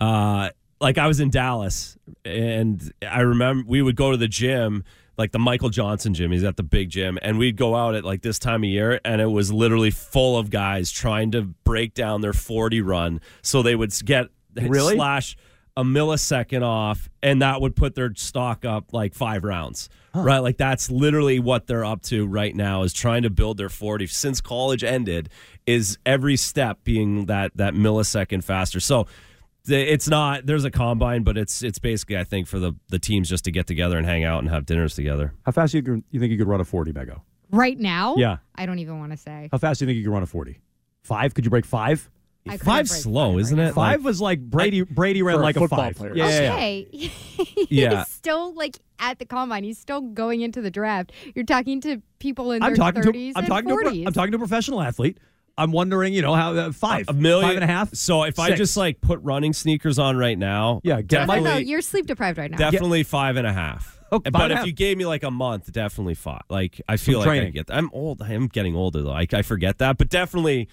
[0.00, 4.84] uh, like I was in Dallas and I remember we would go to the gym.
[5.18, 8.04] Like the Michael Johnson gym, he's at the big gym, and we'd go out at
[8.04, 11.94] like this time of year, and it was literally full of guys trying to break
[11.94, 14.94] down their forty run, so they would get Really?
[14.96, 15.34] slash
[15.76, 19.88] a millisecond off, and that would put their stock up like five rounds.
[20.14, 23.68] Right, like that's literally what they're up to right now is trying to build their
[23.68, 25.28] 40 since college ended
[25.66, 28.80] is every step being that that millisecond faster.
[28.80, 29.06] So
[29.68, 33.28] it's not there's a combine, but it's it's basically I think for the the teams
[33.28, 35.34] just to get together and hang out and have dinners together.
[35.44, 37.20] How fast you could- you think you could run a 40, Mego?
[37.50, 38.14] Right now?
[38.16, 38.38] Yeah.
[38.54, 39.50] I don't even want to say.
[39.52, 40.58] How fast do you think you could run a 40?
[41.02, 41.34] Five?
[41.34, 42.08] Could you break five?
[42.48, 43.74] I couldn't Five's break slow, isn't it?
[43.74, 44.82] Five Like- was like Brady.
[44.82, 45.96] Brady ran For a like a football five.
[45.96, 46.16] player.
[46.16, 46.52] Yeah, yeah, yeah.
[46.52, 47.10] Okay.
[47.70, 47.98] Yeah.
[48.04, 49.64] He's still like at the combine.
[49.64, 51.12] He's still going into the draft.
[51.34, 53.78] You're talking to people in I'm their talking 30s to I'm and talking to a,
[53.78, 53.82] 40s.
[53.82, 55.18] pro- I'm talking to a professional athlete.
[55.58, 57.94] I'm wondering, you know, how uh, five, a million five and a half.
[57.94, 61.42] So if I just like put running sneakers on right now, Yeah, get my- Well,
[61.44, 62.58] no, definitely you're sleep deprived right now.
[62.58, 63.94] definitely five and a half.
[64.12, 64.66] Oh, five but if half.
[64.66, 66.42] you gave me like a month, definitely five.
[66.48, 67.52] Like I feel Some like I training.
[67.54, 67.66] get.
[67.70, 68.22] I'm old.
[68.22, 69.10] I am getting older though.
[69.10, 70.68] I, I forget that, but definitely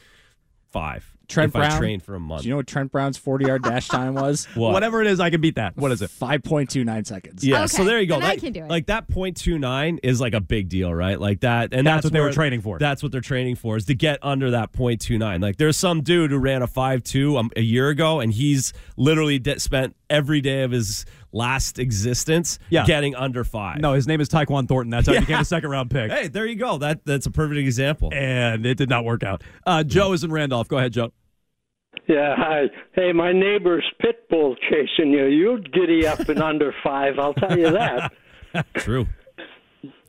[0.72, 1.13] five.
[1.28, 1.72] Trent if Brown.
[1.72, 2.42] I train for a month.
[2.42, 4.48] Do you know what Trent Brown's 40 yard dash time was?
[4.56, 4.74] What?
[4.74, 5.76] Whatever it is, I can beat that.
[5.78, 6.10] What is it?
[6.10, 7.44] 5.29 seconds.
[7.44, 8.20] Yeah, so there you go.
[8.20, 8.70] then I can do it.
[8.70, 11.20] Like that point two nine is like a big deal, right?
[11.20, 12.78] Like that, and That's that's, what they were training for.
[12.78, 15.42] That's what they're training for is to get under that point two nine.
[15.42, 18.74] Like there's some dude who ran a five two um, a year ago, and he's
[18.98, 22.86] literally de- spent every day of his last existence Yeah.
[22.86, 23.80] getting under five.
[23.82, 24.92] No, his name is Tyquan Thornton.
[24.92, 26.12] That's how he became a second round pick.
[26.12, 26.78] Hey, there you go.
[26.78, 28.10] That that's a perfect example.
[28.14, 29.44] And it did not work out.
[29.66, 30.68] Uh, Joe is in Randolph.
[30.68, 31.12] Go ahead, Joe.
[32.08, 32.64] Yeah, hi.
[32.94, 35.26] Hey, my neighbor's pit bull chasing you.
[35.26, 38.12] You'd giddy up in under five, I'll tell you that.
[38.76, 39.08] True.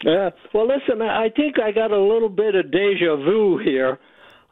[0.05, 0.31] Yeah.
[0.53, 3.99] Well, listen, I I think I got a little bit of deja vu here.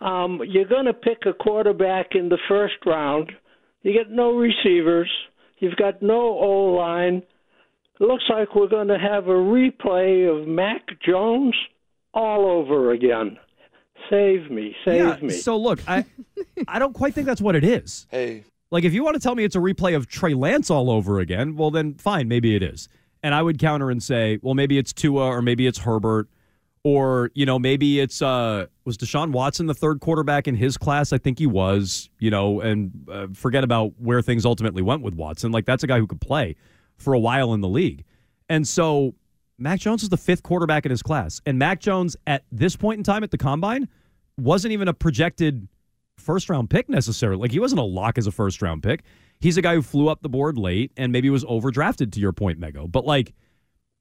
[0.00, 3.30] Um, you're going to pick a quarterback in the first round.
[3.82, 5.10] You get no receivers.
[5.62, 7.22] You've got no O line.
[8.00, 11.54] Looks like we're going to have a replay of Mac Jones
[12.12, 13.38] all over again.
[14.10, 15.30] Save me, save yeah, me.
[15.30, 16.04] So look, I
[16.66, 18.08] I don't quite think that's what it is.
[18.10, 20.90] Hey, Like if you want to tell me it's a replay of Trey Lance all
[20.90, 22.88] over again, well then fine, maybe it is.
[23.22, 26.28] And I would counter and say, well maybe it's Tua or maybe it's Herbert
[26.84, 31.12] or you know maybe it's uh was Deshaun Watson the third quarterback in his class?
[31.12, 35.14] I think he was, you know, and uh, forget about where things ultimately went with
[35.14, 35.52] Watson.
[35.52, 36.56] Like that's a guy who could play
[36.96, 38.04] for a while in the league.
[38.48, 39.14] And so
[39.58, 41.40] Mac Jones is the fifth quarterback in his class.
[41.46, 43.88] And Mac Jones at this point in time at the combine
[44.36, 45.68] wasn't even a projected
[46.18, 47.40] first round pick necessarily.
[47.40, 49.02] Like he wasn't a lock as a first round pick.
[49.40, 52.32] He's a guy who flew up the board late and maybe was overdrafted to your
[52.32, 52.90] point, Mego.
[52.90, 53.34] But like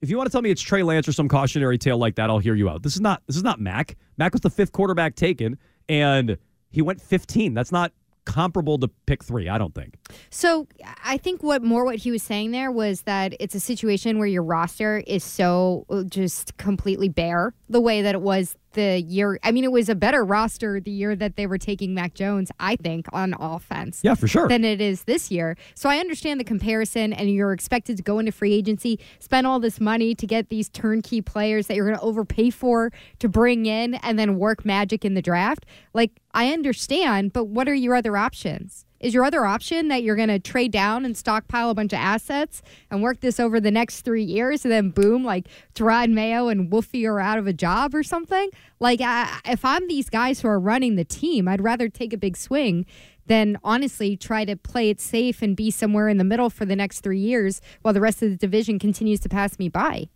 [0.02, 2.30] if you want to tell me it's Trey Lance or some cautionary tale like that,
[2.30, 2.84] I'll hear you out.
[2.84, 3.96] This is not this is not Mac.
[4.18, 6.38] Mac was the fifth quarterback taken and
[6.70, 7.54] he went 15.
[7.54, 7.92] That's not
[8.26, 9.96] comparable to pick 3, I don't think.
[10.30, 10.68] So
[11.04, 14.28] I think what more what he was saying there was that it's a situation where
[14.28, 19.40] your roster is so uh, just completely bare the way that it was the year.
[19.44, 22.52] I mean, it was a better roster the year that they were taking Mac Jones,
[22.60, 24.02] I think, on offense.
[24.04, 24.48] Yeah, for sure.
[24.48, 25.58] Than it is this year.
[25.76, 29.60] So I understand the comparison, and you're expected to go into free agency, spend all
[29.60, 33.66] this money to get these turnkey players that you're going to overpay for to bring
[33.66, 35.66] in, and then work magic in the draft.
[35.94, 38.86] Like, I understand, but what are your other options?
[39.02, 41.98] Is your other option that you're going to trade down and stockpile a bunch of
[41.98, 42.62] assets
[42.92, 46.72] and work this over the next three years and then boom, like Jerod Mayo and
[46.72, 48.50] Wolfie are out of a job or something?
[48.80, 52.18] Like, I, if I'm these guys who are running the team, I'd rather take a
[52.18, 52.86] big swing
[53.26, 56.76] than honestly try to play it safe and be somewhere in the middle for the
[56.76, 60.10] next three years while the rest of the division continues to pass me by.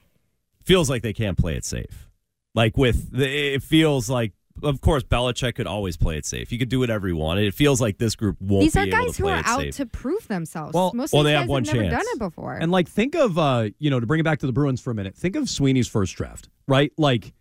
[0.64, 2.08] Feels like they can't play it safe.
[2.54, 4.34] Like with the, it feels like.
[4.64, 6.50] Of course, Belichick could always play it safe.
[6.50, 7.46] He could do whatever he wanted.
[7.46, 9.40] It feels like this group won't These be are able guys to who play are
[9.40, 9.76] it out safe.
[9.76, 10.74] to prove themselves.
[10.74, 12.54] Well- Most well, of they these have guys one have never done it before.
[12.56, 14.92] And like, think of uh, you know, to bring it back to the Bruins for
[14.92, 15.16] a minute.
[15.16, 16.92] Think of Sweeney's first draft, right?
[16.98, 17.34] Like,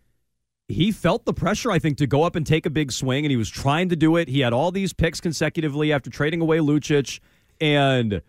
[0.67, 3.29] he felt the pressure, I think, to go up and take a big swing, and
[3.31, 4.27] he was trying to do it.
[4.27, 7.19] He had all these picks consecutively after trading away Lucic,
[7.61, 8.21] and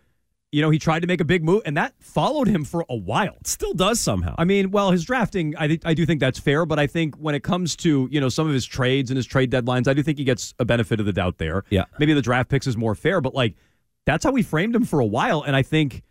[0.52, 2.96] you know, he tried to make a big move, and that followed him for a
[2.96, 3.37] while.
[3.44, 4.35] Still does somehow.
[4.38, 7.16] I mean, well, his drafting, I think, I do think that's fair, but I think
[7.16, 9.94] when it comes to you know some of his trades and his trade deadlines, I
[9.94, 11.64] do think he gets a benefit of the doubt there.
[11.70, 11.85] Yeah.
[11.98, 13.56] maybe the draft picks is more fair, but like
[14.04, 16.02] that's how we framed him for a while, and I think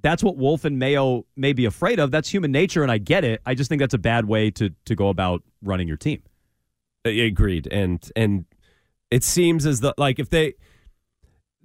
[0.00, 2.10] that's what Wolf and Mayo may be afraid of.
[2.10, 3.40] That's human nature, and I get it.
[3.44, 6.22] I just think that's a bad way to to go about running your team.
[7.04, 8.44] Agreed, and and
[9.10, 10.54] it seems as though like if they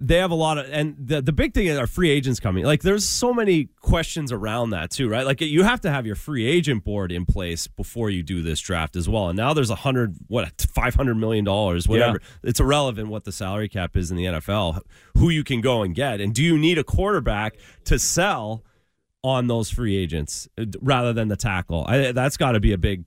[0.00, 2.64] they have a lot of and the the big thing is our free agents coming.
[2.64, 5.24] Like there's so many questions around that too, right?
[5.24, 8.60] Like you have to have your free agent board in place before you do this
[8.60, 9.28] draft as well.
[9.28, 12.20] And now there's a hundred what five hundred million dollars, whatever.
[12.42, 14.80] It's irrelevant what the salary cap is in the NFL,
[15.16, 18.64] who you can go and get, and do you need a quarterback to sell
[19.22, 21.84] on those free agents uh, rather than the tackle?
[21.86, 23.04] I, that's got to be a big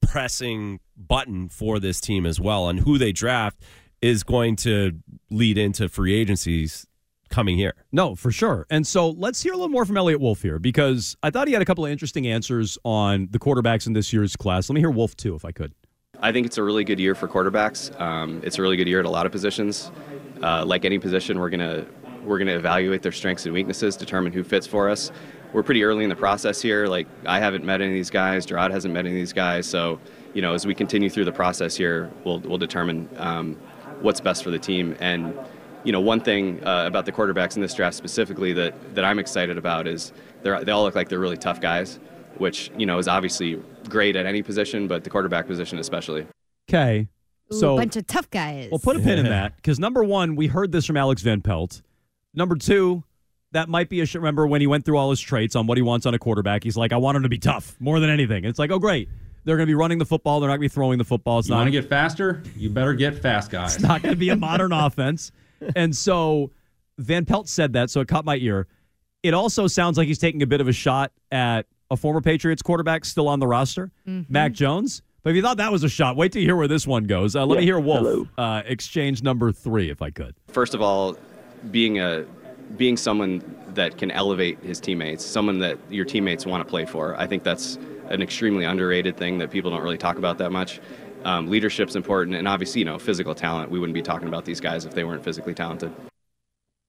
[0.00, 2.68] pressing button for this team as well.
[2.68, 3.62] And who they draft
[4.02, 4.92] is going to
[5.30, 6.86] lead into free agencies
[7.28, 7.74] coming here.
[7.92, 8.66] No, for sure.
[8.70, 11.52] And so let's hear a little more from Eliot Wolf here because I thought he
[11.52, 14.68] had a couple of interesting answers on the quarterbacks in this year's class.
[14.68, 15.72] Let me hear Wolf too, if I could.
[16.22, 17.98] I think it's a really good year for quarterbacks.
[17.98, 19.90] Um, it's a really good year at a lot of positions.
[20.42, 21.86] Uh, like any position, we're gonna
[22.24, 25.10] we're gonna evaluate their strengths and weaknesses, determine who fits for us.
[25.52, 26.86] We're pretty early in the process here.
[26.86, 28.46] Like I haven't met any of these guys.
[28.46, 29.66] Jerod hasn't met any of these guys.
[29.66, 29.98] So
[30.34, 33.56] you know, as we continue through the process here, we'll we'll determine um,
[34.00, 34.96] what's best for the team.
[35.00, 35.34] And
[35.84, 39.18] you know, one thing uh, about the quarterbacks in this draft specifically that that I'm
[39.18, 41.98] excited about is they they all look like they're really tough guys,
[42.38, 46.26] which you know is obviously great at any position, but the quarterback position especially.
[46.68, 47.08] Okay.
[47.52, 48.68] Ooh, So bunch of tough guys.
[48.70, 51.40] Well, put a pin in that because number one, we heard this from Alex Van
[51.40, 51.82] Pelt.
[52.34, 53.02] Number two,
[53.52, 55.76] that might be a sh- remember when he went through all his traits on what
[55.78, 56.62] he wants on a quarterback.
[56.62, 58.44] He's like, I want him to be tough more than anything.
[58.44, 59.08] It's like, oh great,
[59.44, 60.40] they're going to be running the football.
[60.40, 61.38] They're not going to be throwing the football.
[61.38, 62.42] It's You not want to get faster?
[62.56, 63.76] You better get fast guys.
[63.76, 65.32] It's not going to be a modern offense.
[65.76, 66.50] And so
[66.98, 68.66] Van Pelt said that, so it caught my ear.
[69.22, 72.62] It also sounds like he's taking a bit of a shot at a former Patriots
[72.62, 75.02] quarterback still on the roster, Mac Jones.
[75.22, 77.36] But if you thought that was a shot, wait to hear where this one goes.
[77.36, 80.34] Uh, let me hear Wolf uh, exchange number three, if I could.
[80.48, 81.18] First of all,
[81.70, 82.24] being a
[82.76, 83.42] being someone
[83.74, 87.16] that can elevate his teammates, someone that your teammates want to play for.
[87.16, 87.78] I think that's
[88.10, 90.80] an extremely underrated thing that people don't really talk about that much.
[91.24, 93.70] Um, leadership's important, and obviously, you know, physical talent.
[93.70, 95.92] We wouldn't be talking about these guys if they weren't physically talented.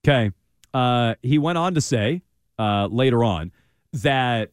[0.06, 0.32] Okay.
[0.74, 2.22] Uh, he went on to say
[2.58, 3.52] uh, later on
[3.94, 4.52] that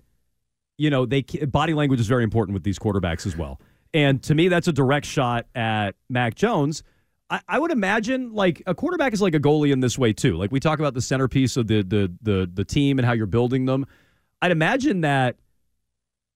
[0.78, 3.60] you know they body language is very important with these quarterbacks as well.
[3.94, 6.82] And to me, that's a direct shot at Mac Jones.
[7.30, 10.36] I, I would imagine like a quarterback is like a goalie in this way too.
[10.36, 13.26] Like we talk about the centerpiece of the the the the team and how you're
[13.26, 13.86] building them.
[14.42, 15.36] I'd imagine that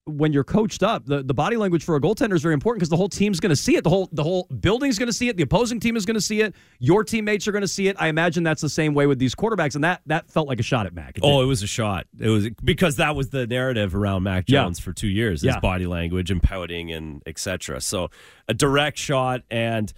[0.05, 2.89] when you're coached up, the, the body language for a goaltender is very important because
[2.89, 3.83] the whole team's going to see it.
[3.85, 5.37] The whole the whole building's going to see it.
[5.37, 6.53] The opposing team is going to see it.
[6.79, 7.95] Your teammates are going to see it.
[7.99, 10.63] I imagine that's the same way with these quarterbacks, and that that felt like a
[10.63, 11.17] shot at Mac.
[11.17, 11.45] It Oh, did.
[11.45, 12.05] it was a shot.
[12.19, 14.63] It was because that was the narrative around Mac Yeah.
[14.63, 15.41] Jones for two years.
[15.41, 15.59] His Yeah.
[15.61, 17.79] body language and pouting and etc.
[17.79, 18.09] So
[18.49, 19.93] a direct shot, and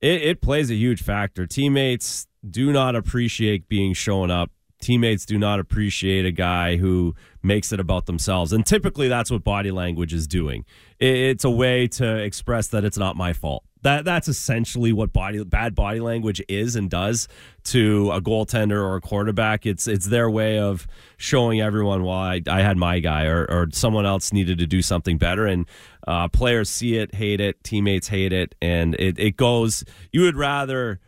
[0.00, 1.46] it, it plays a huge factor.
[1.46, 4.52] Teammates do not appreciate being shown up.
[4.80, 9.42] Teammates do not appreciate a guy who makes it about themselves, and typically that's what
[9.42, 10.64] body language is doing.
[10.98, 13.64] It's a way to express that it's not my fault.
[13.82, 17.28] That that's essentially what body bad body language is and does
[17.64, 19.66] to a goaltender or a quarterback.
[19.66, 20.86] It's it's their way of
[21.16, 24.82] showing everyone why I, I had my guy or, or someone else needed to do
[24.82, 25.46] something better.
[25.46, 25.66] And
[26.06, 29.84] uh, players see it, hate it, teammates hate it, and it, it goes.
[30.10, 31.00] You would rather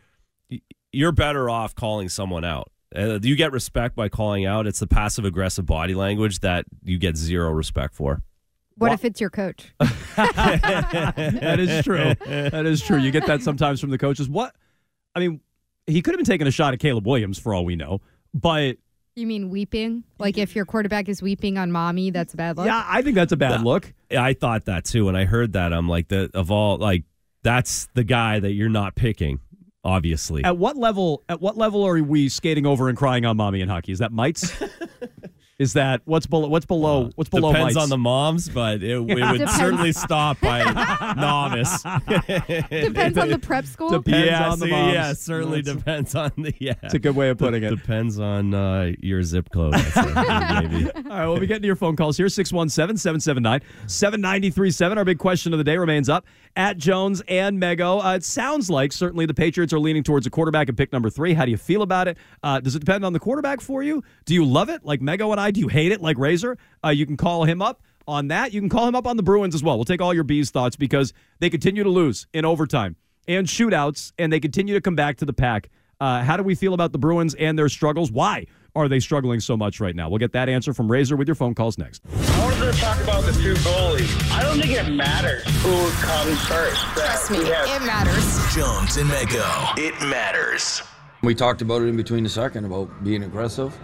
[0.93, 2.71] you're better off calling someone out.
[2.95, 4.67] Uh, you get respect by calling out.
[4.67, 8.21] It's the passive aggressive body language that you get zero respect for.
[8.77, 9.71] What if it's your coach?
[10.15, 12.13] that is true.
[12.25, 12.97] That is true.
[12.97, 14.27] You get that sometimes from the coaches.
[14.27, 14.55] What?
[15.15, 15.41] I mean,
[15.87, 18.01] he could have been taking a shot at Caleb Williams for all we know,
[18.33, 18.77] but
[19.15, 20.03] You mean weeping?
[20.17, 22.65] Like if your quarterback is weeping on mommy, that's a bad luck.
[22.65, 23.93] yeah, I think that's a bad look.
[24.09, 25.05] I thought that too.
[25.05, 27.03] When I heard that, I'm like, the of all like
[27.43, 29.39] that's the guy that you're not picking.
[29.83, 31.23] Obviously, At what level?
[31.27, 33.91] At what level are we skating over and crying on mommy in hockey?
[33.91, 34.53] Is that mites?
[35.61, 36.47] Is that what's below?
[36.47, 37.11] What's below?
[37.13, 37.51] What's below?
[37.53, 37.83] Depends mites?
[37.83, 39.53] on the moms, but it, it would Depends.
[39.53, 40.63] certainly stop by
[41.15, 41.83] novice.
[41.83, 43.91] Depends on the prep school.
[43.91, 44.93] Depends yeah, on the see, moms.
[44.95, 46.73] yeah, certainly That's- depends on the yeah.
[46.81, 47.69] It's a good way of putting it.
[47.69, 49.75] Depends on uh, your zip code.
[49.75, 50.91] I'd say, maybe.
[50.95, 54.97] All right, well, we get to your phone calls here 617 779 7937.
[54.97, 58.03] Our big question of the day remains up at Jones and Mego.
[58.03, 61.11] Uh, it sounds like certainly the Patriots are leaning towards a quarterback at pick number
[61.11, 61.35] three.
[61.35, 62.17] How do you feel about it?
[62.41, 64.03] Uh, does it depend on the quarterback for you?
[64.25, 65.50] Do you love it like Mego and I?
[65.51, 66.57] Do you hate it like Razor?
[66.83, 68.53] Uh, you can call him up on that.
[68.53, 69.77] You can call him up on the Bruins as well.
[69.77, 72.95] We'll take all your Bees thoughts because they continue to lose in overtime
[73.27, 75.69] and shootouts, and they continue to come back to the pack.
[75.99, 78.11] Uh, how do we feel about the Bruins and their struggles?
[78.11, 80.09] Why are they struggling so much right now?
[80.09, 82.01] We'll get that answer from Razor with your phone calls next.
[82.11, 84.31] I wanted to talk about the two goalies.
[84.31, 86.81] I don't think it matters who comes first.
[86.95, 88.55] Trust me, it matters.
[88.55, 89.77] Jones and Mego.
[89.77, 90.81] It matters.
[91.23, 93.77] We talked about it in between the second about being aggressive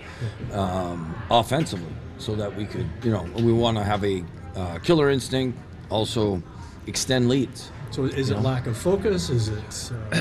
[0.54, 4.24] um, offensively so that we could, you know, we want to have a
[4.56, 5.60] uh, killer instinct,
[5.90, 6.42] also
[6.88, 7.72] extend leads.
[7.92, 8.42] So is it know?
[8.42, 9.30] lack of focus?
[9.30, 9.92] Is it?
[10.12, 10.16] Uh,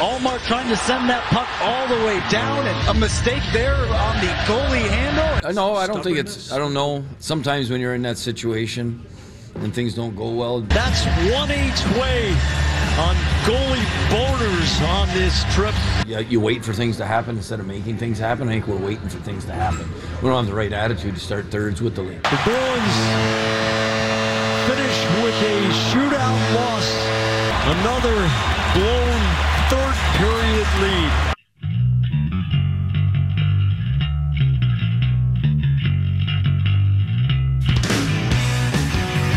[0.00, 4.20] Ullmark trying to send that puck all the way down, and a mistake there on
[4.20, 5.52] the goalie handle.
[5.52, 6.52] No, I don't think it's.
[6.52, 7.04] I don't know.
[7.18, 9.04] Sometimes when you're in that situation
[9.56, 12.36] and things don't go well, That's one each way
[13.00, 13.16] on
[13.48, 15.74] goalie boners on this trip.
[16.06, 18.48] Yeah, you wait for things to happen instead of making things happen.
[18.48, 19.88] I think we're waiting for things to happen.
[20.22, 22.22] We don't have the right attitude to start thirds with the lead.
[22.24, 22.96] The Bruins
[24.68, 25.56] finish with a
[25.88, 26.88] shootout loss.
[27.66, 28.16] Another
[28.74, 29.20] blown
[29.70, 31.30] third period lead.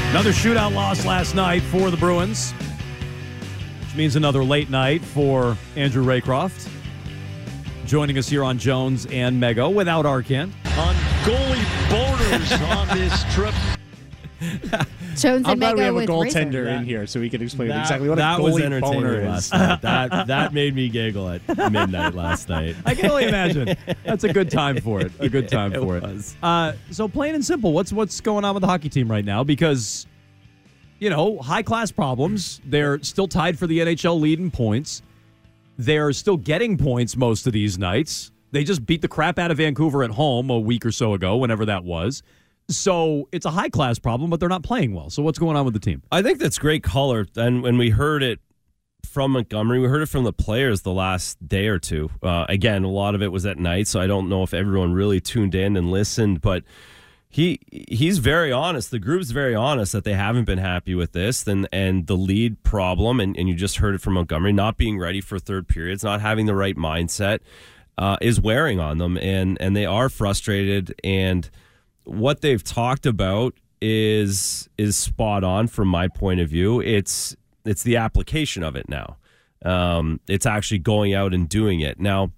[0.10, 2.54] Another shootout loss last night for the Bruins,
[3.94, 6.68] which means another late night for Andrew Raycroft.
[7.86, 10.52] Joining us here on Jones and Mego without Arcand.
[10.80, 13.54] On goalie boners on this trip.
[15.16, 16.68] Jones I'm and glad we have a with goaltender Razor.
[16.70, 19.20] in here so we can explain That- exactly what that a was goalie entertaining boner
[19.22, 19.28] is.
[19.28, 19.82] last night.
[19.84, 22.76] That that made me giggle at midnight last night.
[22.88, 23.78] I can only imagine.
[24.04, 25.12] That's a good time for it.
[25.20, 26.04] A good time it for it.
[26.04, 26.36] was.
[26.42, 29.44] Uh, so plain and simple, what's what's going on with the hockey team right now?
[29.44, 30.08] Because
[31.04, 32.62] you know, high class problems.
[32.64, 35.02] They're still tied for the NHL lead in points.
[35.78, 38.32] They're still getting points most of these nights.
[38.52, 41.36] They just beat the crap out of Vancouver at home a week or so ago,
[41.36, 42.24] whenever that was.
[42.70, 45.10] So it's a high class problem, but they're not playing well.
[45.10, 46.02] So what's going on with the team?
[46.10, 47.26] I think that's great color.
[47.36, 48.40] And when we heard it
[49.06, 52.12] from Montgomery, we heard it from the players the last day or two.
[52.22, 54.94] Uh, again, a lot of it was at night, so I don't know if everyone
[54.94, 56.64] really tuned in and listened, but
[57.34, 58.92] he he's very honest.
[58.92, 62.62] The group's very honest that they haven't been happy with this and and the lead
[62.62, 66.04] problem and, and you just heard it from Montgomery, not being ready for third periods,
[66.04, 67.40] not having the right mindset,
[67.98, 71.50] uh, is wearing on them and and they are frustrated and
[72.04, 76.82] what they've talked about is is spot on from my point of view.
[76.82, 79.18] It's it's the application of it now.
[79.66, 82.32] Um, it's actually going out and doing it now.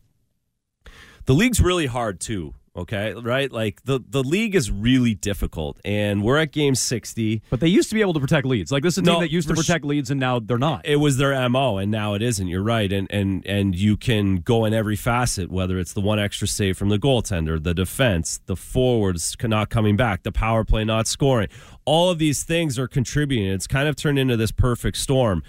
[1.25, 2.53] The league's really hard too.
[2.78, 3.49] Okay, right?
[3.49, 7.41] Like the the league is really difficult, and we're at game sixty.
[7.49, 8.69] But they used to be able to protect leads.
[8.69, 10.86] Like this is a team No, that used to protect leads, and now they're not.
[10.86, 12.47] It was their mo, and now it isn't.
[12.47, 16.19] You're right, and and and you can go in every facet, whether it's the one
[16.19, 20.84] extra save from the goaltender, the defense, the forwards not coming back, the power play
[20.84, 21.47] not scoring.
[21.86, 23.47] All of these things are contributing.
[23.47, 25.43] It's kind of turned into this perfect storm.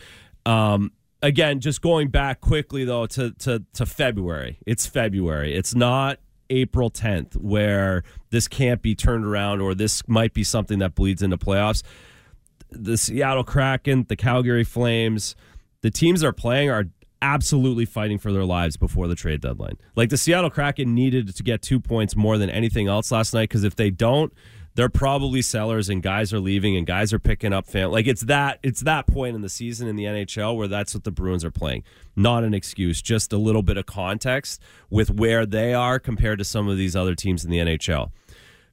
[0.45, 4.59] Um, again, just going back quickly though to to to February.
[4.64, 5.55] It's February.
[5.55, 6.18] It's not
[6.51, 11.22] April 10th where this can't be turned around or this might be something that bleeds
[11.22, 11.82] into playoffs.
[12.70, 15.36] The Seattle Kraken, the Calgary Flames,
[15.82, 16.86] the teams they're playing are
[17.22, 19.76] absolutely fighting for their lives before the trade deadline.
[19.94, 23.51] Like the Seattle Kraken needed to get 2 points more than anything else last night
[23.51, 24.32] cuz if they don't
[24.77, 28.20] they're probably sellers and guys are leaving and guys are picking up fam like it's
[28.22, 31.45] that it's that point in the season in the NHL where that's what the Bruins
[31.45, 31.83] are playing.
[32.14, 36.45] Not an excuse, just a little bit of context with where they are compared to
[36.45, 38.12] some of these other teams in the NHL.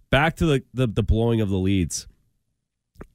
[0.10, 2.06] Back to the the, the blowing of the leads.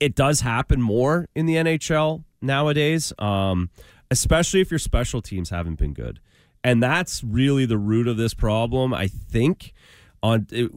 [0.01, 3.71] It does happen more in the NHL nowadays, um,
[4.11, 6.21] especially if your special teams haven't been good,
[6.65, 8.95] and that's really the root of this problem.
[8.95, 9.75] I think
[10.23, 10.47] on.
[10.51, 10.73] It,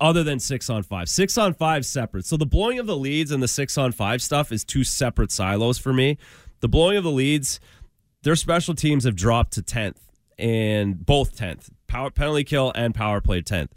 [0.00, 1.08] other than six on five.
[1.08, 2.24] Six on five separate.
[2.26, 5.30] So the blowing of the leads and the six on five stuff is two separate
[5.30, 6.18] silos for me.
[6.60, 7.60] The blowing of the leads,
[8.22, 9.98] their special teams have dropped to 10th
[10.38, 11.70] and both 10th.
[11.86, 13.70] Power penalty kill and power play 10th.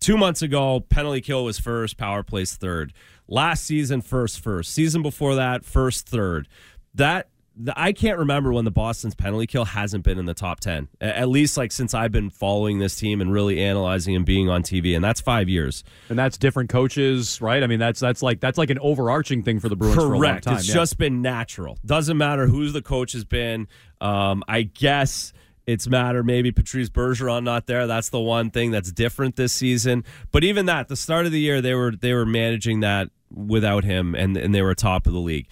[0.00, 2.92] Two months ago, penalty kill was first, power plays third.
[3.28, 4.72] Last season, first, first.
[4.72, 6.48] Season before that, first, third.
[6.94, 7.29] That
[7.64, 10.88] the, I can't remember when the Boston's penalty kill hasn't been in the top 10.
[11.00, 14.62] At least like since I've been following this team and really analyzing and being on
[14.62, 15.84] TV and that's 5 years.
[16.08, 17.62] And that's different coaches, right?
[17.62, 20.04] I mean, that's that's like that's like an overarching thing for the Bruins for a
[20.08, 20.44] long Correct.
[20.44, 20.56] time.
[20.56, 20.74] It's yeah.
[20.74, 21.78] just been natural.
[21.84, 23.68] Doesn't matter who the coach has been.
[24.00, 25.32] Um, I guess
[25.66, 27.86] it's matter maybe Patrice Bergeron not there.
[27.86, 30.04] That's the one thing that's different this season.
[30.32, 33.84] But even that, the start of the year, they were they were managing that without
[33.84, 35.46] him, and and they were top of the league.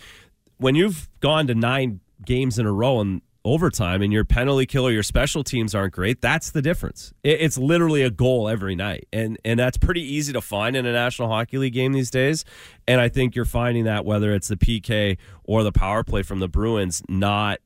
[0.59, 4.91] When you've gone to nine games in a row and overtime and your penalty killer
[4.91, 7.13] your special teams aren't great that's the difference.
[7.23, 9.07] It's literally a goal every night.
[9.13, 12.45] And and that's pretty easy to find in a national hockey league game these days.
[12.87, 16.41] And i think you're finding that whether it's the pk or the power play from
[16.41, 17.61] the bruins not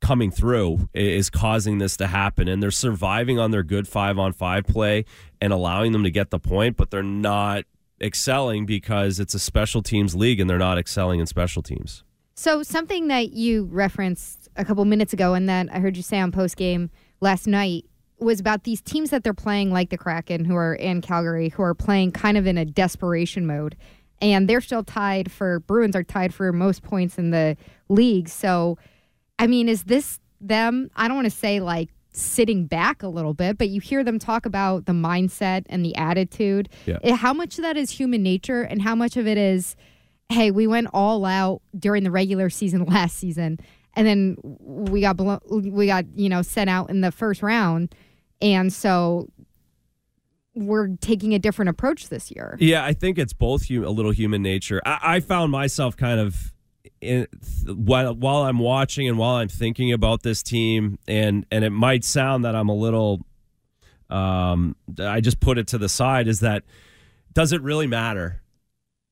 [0.00, 2.48] coming through is causing this to happen.
[2.48, 5.04] And they're surviving on their good 5 on 5 play
[5.40, 7.64] and allowing them to get the point but they're not
[8.02, 12.02] excelling because it's a special teams league and they're not excelling in special teams
[12.34, 16.18] So something that you referenced a couple minutes ago, and that I heard you say
[16.18, 16.90] on post game
[17.20, 17.84] last night,
[18.18, 21.62] was about these teams that they're playing, like the Kraken, who are in Calgary, who
[21.62, 23.76] are playing kind of in a desperation mode,
[24.20, 27.56] and they're still tied for Bruins are tied for most points in the
[27.88, 28.28] league.
[28.28, 28.78] So,
[29.38, 30.90] I mean, is this them?
[30.94, 34.18] I don't want to say like sitting back a little bit, but you hear them
[34.18, 36.68] talk about the mindset and the attitude.
[36.86, 36.98] Yeah.
[37.02, 39.76] Eh, How much of that is human nature, and how much of it is
[40.30, 43.58] hey, we went all out during the regular season last season,
[43.94, 47.94] and then we got blo- we got you know sent out in the first round,
[48.40, 49.28] and so
[50.54, 52.56] we're taking a different approach this year.
[52.60, 54.82] Yeah, I think it's both hu- a little human nature.
[54.84, 56.52] I, I found myself kind of
[57.02, 57.26] in,
[57.66, 62.04] while while I'm watching and while I'm thinking about this team, and and it might
[62.04, 63.20] sound that I'm a little.
[64.08, 66.28] Um, I just put it to the side.
[66.28, 66.64] Is that
[67.32, 68.42] does it really matter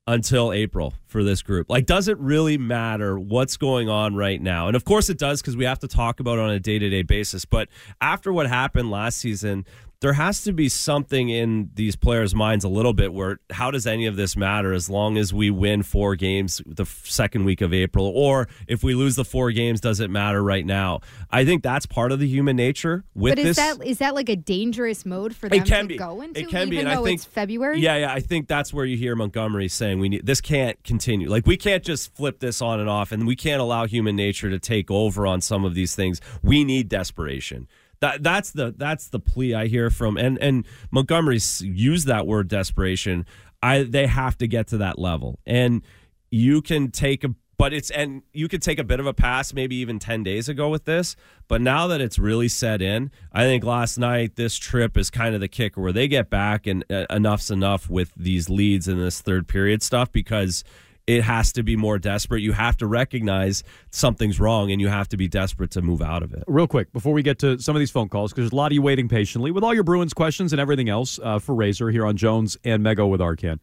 [0.06, 1.70] until April for this group?
[1.70, 4.66] Like, does it really matter what's going on right now?
[4.66, 6.78] And of course, it does because we have to talk about it on a day
[6.78, 7.44] to day basis.
[7.44, 7.68] But
[8.00, 9.64] after what happened last season,
[10.00, 13.86] there has to be something in these players' minds a little bit where how does
[13.86, 17.74] any of this matter as long as we win four games the second week of
[17.74, 21.00] April, or if we lose the four games, does it matter right now?
[21.30, 23.56] I think that's part of the human nature with but is this.
[23.56, 25.96] that is that like a dangerous mode for them It can to be.
[25.96, 27.80] go into, It can even be, and though I think it's February?
[27.80, 28.12] Yeah, yeah.
[28.12, 31.28] I think that's where you hear Montgomery saying we need this can't continue.
[31.28, 34.48] Like we can't just flip this on and off, and we can't allow human nature
[34.48, 36.22] to take over on some of these things.
[36.42, 37.68] We need desperation.
[38.00, 42.48] That that's the that's the plea I hear from and and Montgomery's used that word
[42.48, 43.26] desperation.
[43.62, 45.82] I they have to get to that level, and
[46.30, 49.52] you can take a but it's and you could take a bit of a pass
[49.52, 51.14] maybe even 10 days ago with this
[51.46, 55.34] but now that it's really set in i think last night this trip is kind
[55.34, 58.98] of the kicker where they get back and uh, enough's enough with these leads in
[58.98, 60.64] this third period stuff because
[61.10, 65.08] it has to be more desperate you have to recognize something's wrong and you have
[65.08, 67.74] to be desperate to move out of it Real quick, before we get to some
[67.74, 69.82] of these phone calls, because there's a lot of you waiting patiently with all your
[69.82, 73.58] Bruins questions and everything else uh, for Razor here on Jones and Mego with Arcand.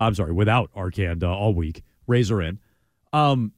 [0.00, 1.82] I'm sorry, without Arcand uh, all week.
[2.06, 2.58] Razor in.
[3.12, 3.52] Um,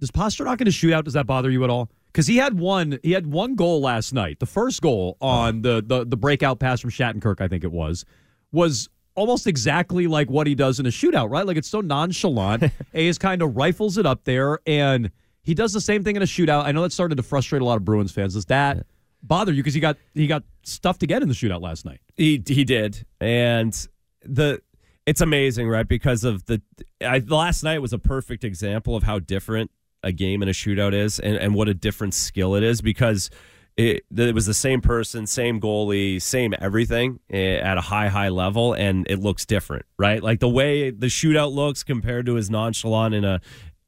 [0.00, 1.04] does going to shoot out?
[1.04, 1.90] Does that bother you at all?
[2.06, 4.40] Because he had one, he had one goal last night.
[4.40, 8.04] The first goal on the the the breakout pass from Shattenkirk, I think it was,
[8.50, 11.46] was almost exactly like what he does in a shootout, right?
[11.46, 12.72] Like it's so nonchalant.
[12.92, 15.10] Hayes kind of rifles it up there, and
[15.42, 16.64] he does the same thing in a shootout.
[16.64, 18.34] I know that started to frustrate a lot of Bruins fans.
[18.34, 18.86] Does that
[19.22, 19.62] bother you?
[19.62, 22.00] Because he got he got stuff to get in the shootout last night.
[22.16, 23.88] He he did, and
[24.22, 24.62] the
[25.06, 25.86] it's amazing, right?
[25.86, 26.62] Because of the
[27.04, 29.70] I, last night was a perfect example of how different
[30.04, 32.80] a game in a shootout is, and, and what a different skill it is.
[32.80, 33.30] Because
[33.76, 38.28] it, it was the same person, same goalie, same everything eh, at a high high
[38.28, 40.22] level, and it looks different, right?
[40.22, 43.40] Like the way the shootout looks compared to his nonchalant in a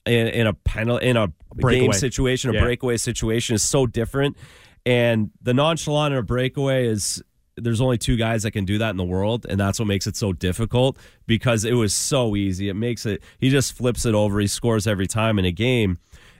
[0.06, 1.80] in, in a penal in a Breakaway.
[1.86, 2.60] game situation, a Yeah.
[2.62, 4.36] breakaway situation is so different.
[4.86, 7.22] And the nonchalant in a breakaway is
[7.56, 10.06] there's only two guys that can do that in the world, and that's what makes
[10.06, 12.68] it so difficult because it was so easy.
[12.68, 15.98] It makes it he just flips it over, he scores every time in a game.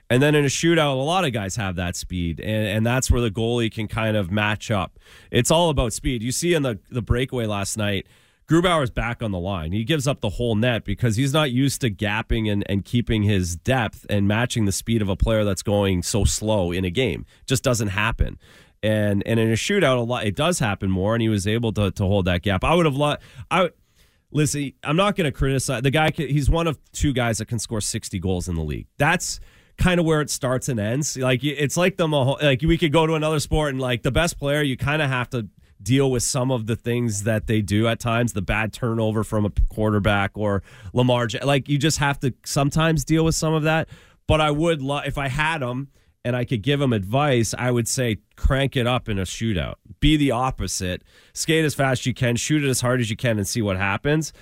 [0.09, 3.09] And then in a shootout, a lot of guys have that speed, and, and that's
[3.09, 4.99] where the goalie can kind of match up.
[5.31, 6.21] It's all about speed.
[6.21, 8.05] You see in the, the breakaway last night,
[8.47, 9.71] Grubauer's back on the line.
[9.71, 13.23] He gives up the whole net because he's not used to gapping and, and keeping
[13.23, 16.91] his depth and matching the speed of a player that's going so slow in a
[16.91, 17.25] game.
[17.47, 18.37] Just doesn't happen.
[18.83, 21.73] And and in a shootout, a lot it does happen more, and he was able
[21.73, 22.63] to, to hold that gap.
[22.63, 23.23] I would have loved.
[23.49, 23.71] I
[24.31, 24.73] listen.
[24.83, 26.11] I'm not going to criticize the guy.
[26.11, 28.85] He's one of two guys that can score 60 goals in the league.
[28.97, 29.39] That's
[29.77, 31.17] kind of where it starts and ends.
[31.17, 34.39] Like it's like the like we could go to another sport and like the best
[34.39, 35.47] player, you kind of have to
[35.81, 39.45] deal with some of the things that they do at times, the bad turnover from
[39.45, 40.63] a quarterback or
[40.93, 41.27] Lamar.
[41.43, 43.87] Like you just have to sometimes deal with some of that.
[44.27, 45.89] But I would love if I had him
[46.23, 49.75] and I could give him advice, I would say crank it up in a shootout.
[49.99, 51.03] Be the opposite.
[51.33, 53.61] Skate as fast as you can, shoot it as hard as you can, and see
[53.61, 54.33] what happens.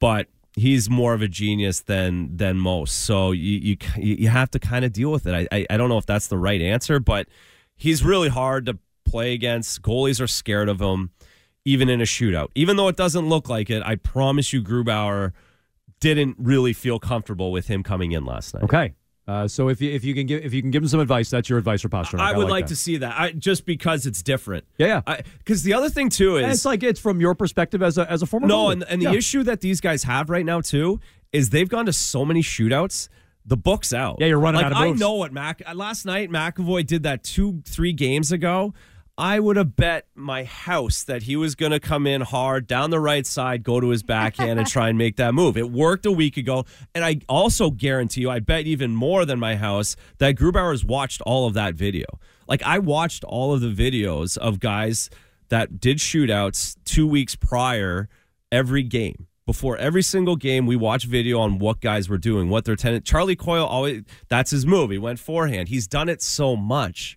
[0.00, 3.04] But he's more of a genius than than most.
[3.04, 5.48] So you you you have to kind of deal with it.
[5.52, 7.28] I, I I don't know if that's the right answer, but
[7.76, 9.82] he's really hard to play against.
[9.82, 11.10] Goalies are scared of him,
[11.64, 12.48] even in a shootout.
[12.54, 15.32] Even though it doesn't look like it, I promise you, Grubauer
[16.00, 18.64] didn't really feel comfortable with him coming in last night.
[18.64, 18.94] Okay.
[19.28, 21.28] Uh, so if you if you can give if you can give him some advice,
[21.30, 22.20] that's your advice for Pastrnak.
[22.20, 22.68] I would like, that.
[22.68, 24.64] to see that, I, just because it's different.
[24.78, 25.20] Yeah, yeah.
[25.38, 28.08] Because the other thing too is And it's like it's from your perspective as a
[28.10, 28.46] as a former.
[28.46, 29.14] no, and, and the Yeah.
[29.18, 31.00] issue that these guys have right now too
[31.32, 33.08] is they've gone to so many shootouts.
[33.44, 34.16] The book's out.
[34.20, 36.30] Yeah, you're running like, out of I know what Mac last night.
[36.30, 38.74] McAvoy did that two, three games ago.
[39.18, 42.90] I would have bet my house that he was going to come in hard down
[42.90, 45.56] the right side, go to his backhand, and try and make that move.
[45.56, 49.38] It worked a week ago, and I also guarantee you, I bet even more than
[49.38, 52.04] my house that Grubauer's watched all of that video.
[52.46, 55.08] Like I watched all of the videos of guys
[55.48, 58.10] that did shootouts two weeks prior
[58.52, 59.28] every game.
[59.46, 63.04] Before every single game, we watch video on what guys were doing, what their tenant.
[63.04, 64.90] Charlie Coyle always that's his move.
[64.90, 65.68] He went forehand.
[65.68, 67.16] He's done it so much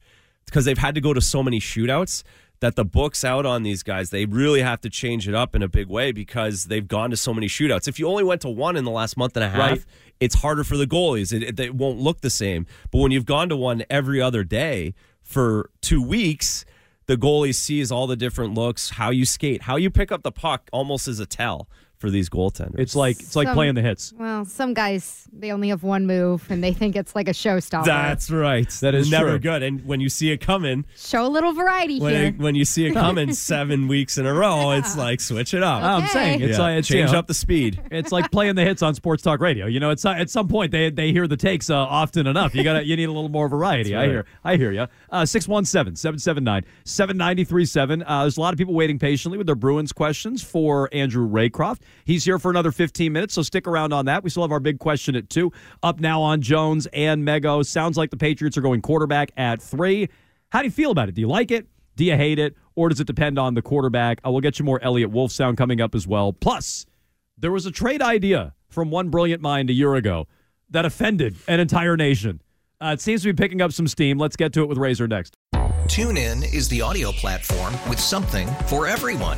[0.50, 2.24] because they've had to go to so many shootouts
[2.62, 4.10] that the book's out on these guys.
[4.10, 7.18] They really have to change it up in a big way because they've gone to
[7.18, 7.88] so many shootouts.
[7.88, 9.86] If you only went to one in the last month and a half, Right.
[10.20, 11.32] it's harder for the goalies.
[11.32, 12.66] It, it, it won't look the same.
[12.92, 16.66] But when you've gone to one every other day for two weeks,
[17.06, 20.32] the goalie sees all the different looks, how you skate, how you pick up the
[20.32, 21.70] puck almost as a tell
[22.00, 22.80] for these goaltenders.
[22.80, 24.14] It's like it's like Some- playing the hits.
[24.18, 27.84] Well, some guys they only have one move and they think it's like a showstopper.
[27.86, 28.70] That's right.
[28.82, 29.40] That is never true.
[29.40, 29.64] good.
[29.64, 32.24] And when you see it coming, Show a little variety when here.
[32.28, 35.62] it, when you see it coming seven weeks in a row, it's like switch it
[35.62, 35.84] up.
[35.84, 37.82] I'm saying it's Yeah, like it's, change you know, up the speed.
[37.92, 39.66] It's like playing the hits on sports talk radio.
[39.66, 42.56] You know, it's at some point they they hear the takes uh, often enough.
[42.56, 43.92] You got to you need a little more variety.
[43.92, 44.88] That's I hear I hear you.
[45.10, 48.04] Uh 617-779-7937.
[48.06, 51.80] Uh there's a lot of people waiting patiently with their Bruins questions for Andrew Raycroft.
[52.06, 54.24] He's here for another 15 minutes, so stick around on that.
[54.24, 55.52] We still have our big question at 2.
[55.84, 57.66] Up now on Jones and Mego.
[57.66, 60.10] Sounds like the Patriots are going quarterback at 3.
[60.50, 61.16] How do you feel about it?
[61.16, 61.68] Do you like it?
[61.96, 62.56] Do you hate it?
[62.76, 64.20] Or does it depend on the quarterback?
[64.26, 66.32] Uh, we'll get you more Eliot Wolf sound coming up as well.
[66.34, 66.86] Plus,
[67.38, 70.28] there was a trade idea from one brilliant mind a year ago
[70.70, 72.42] that offended an entire nation.
[72.82, 74.18] Uh, it seems to be picking up some steam.
[74.18, 75.36] Let's get to it with Razor next.
[75.88, 79.38] Tune in is the audio platform with something for everyone.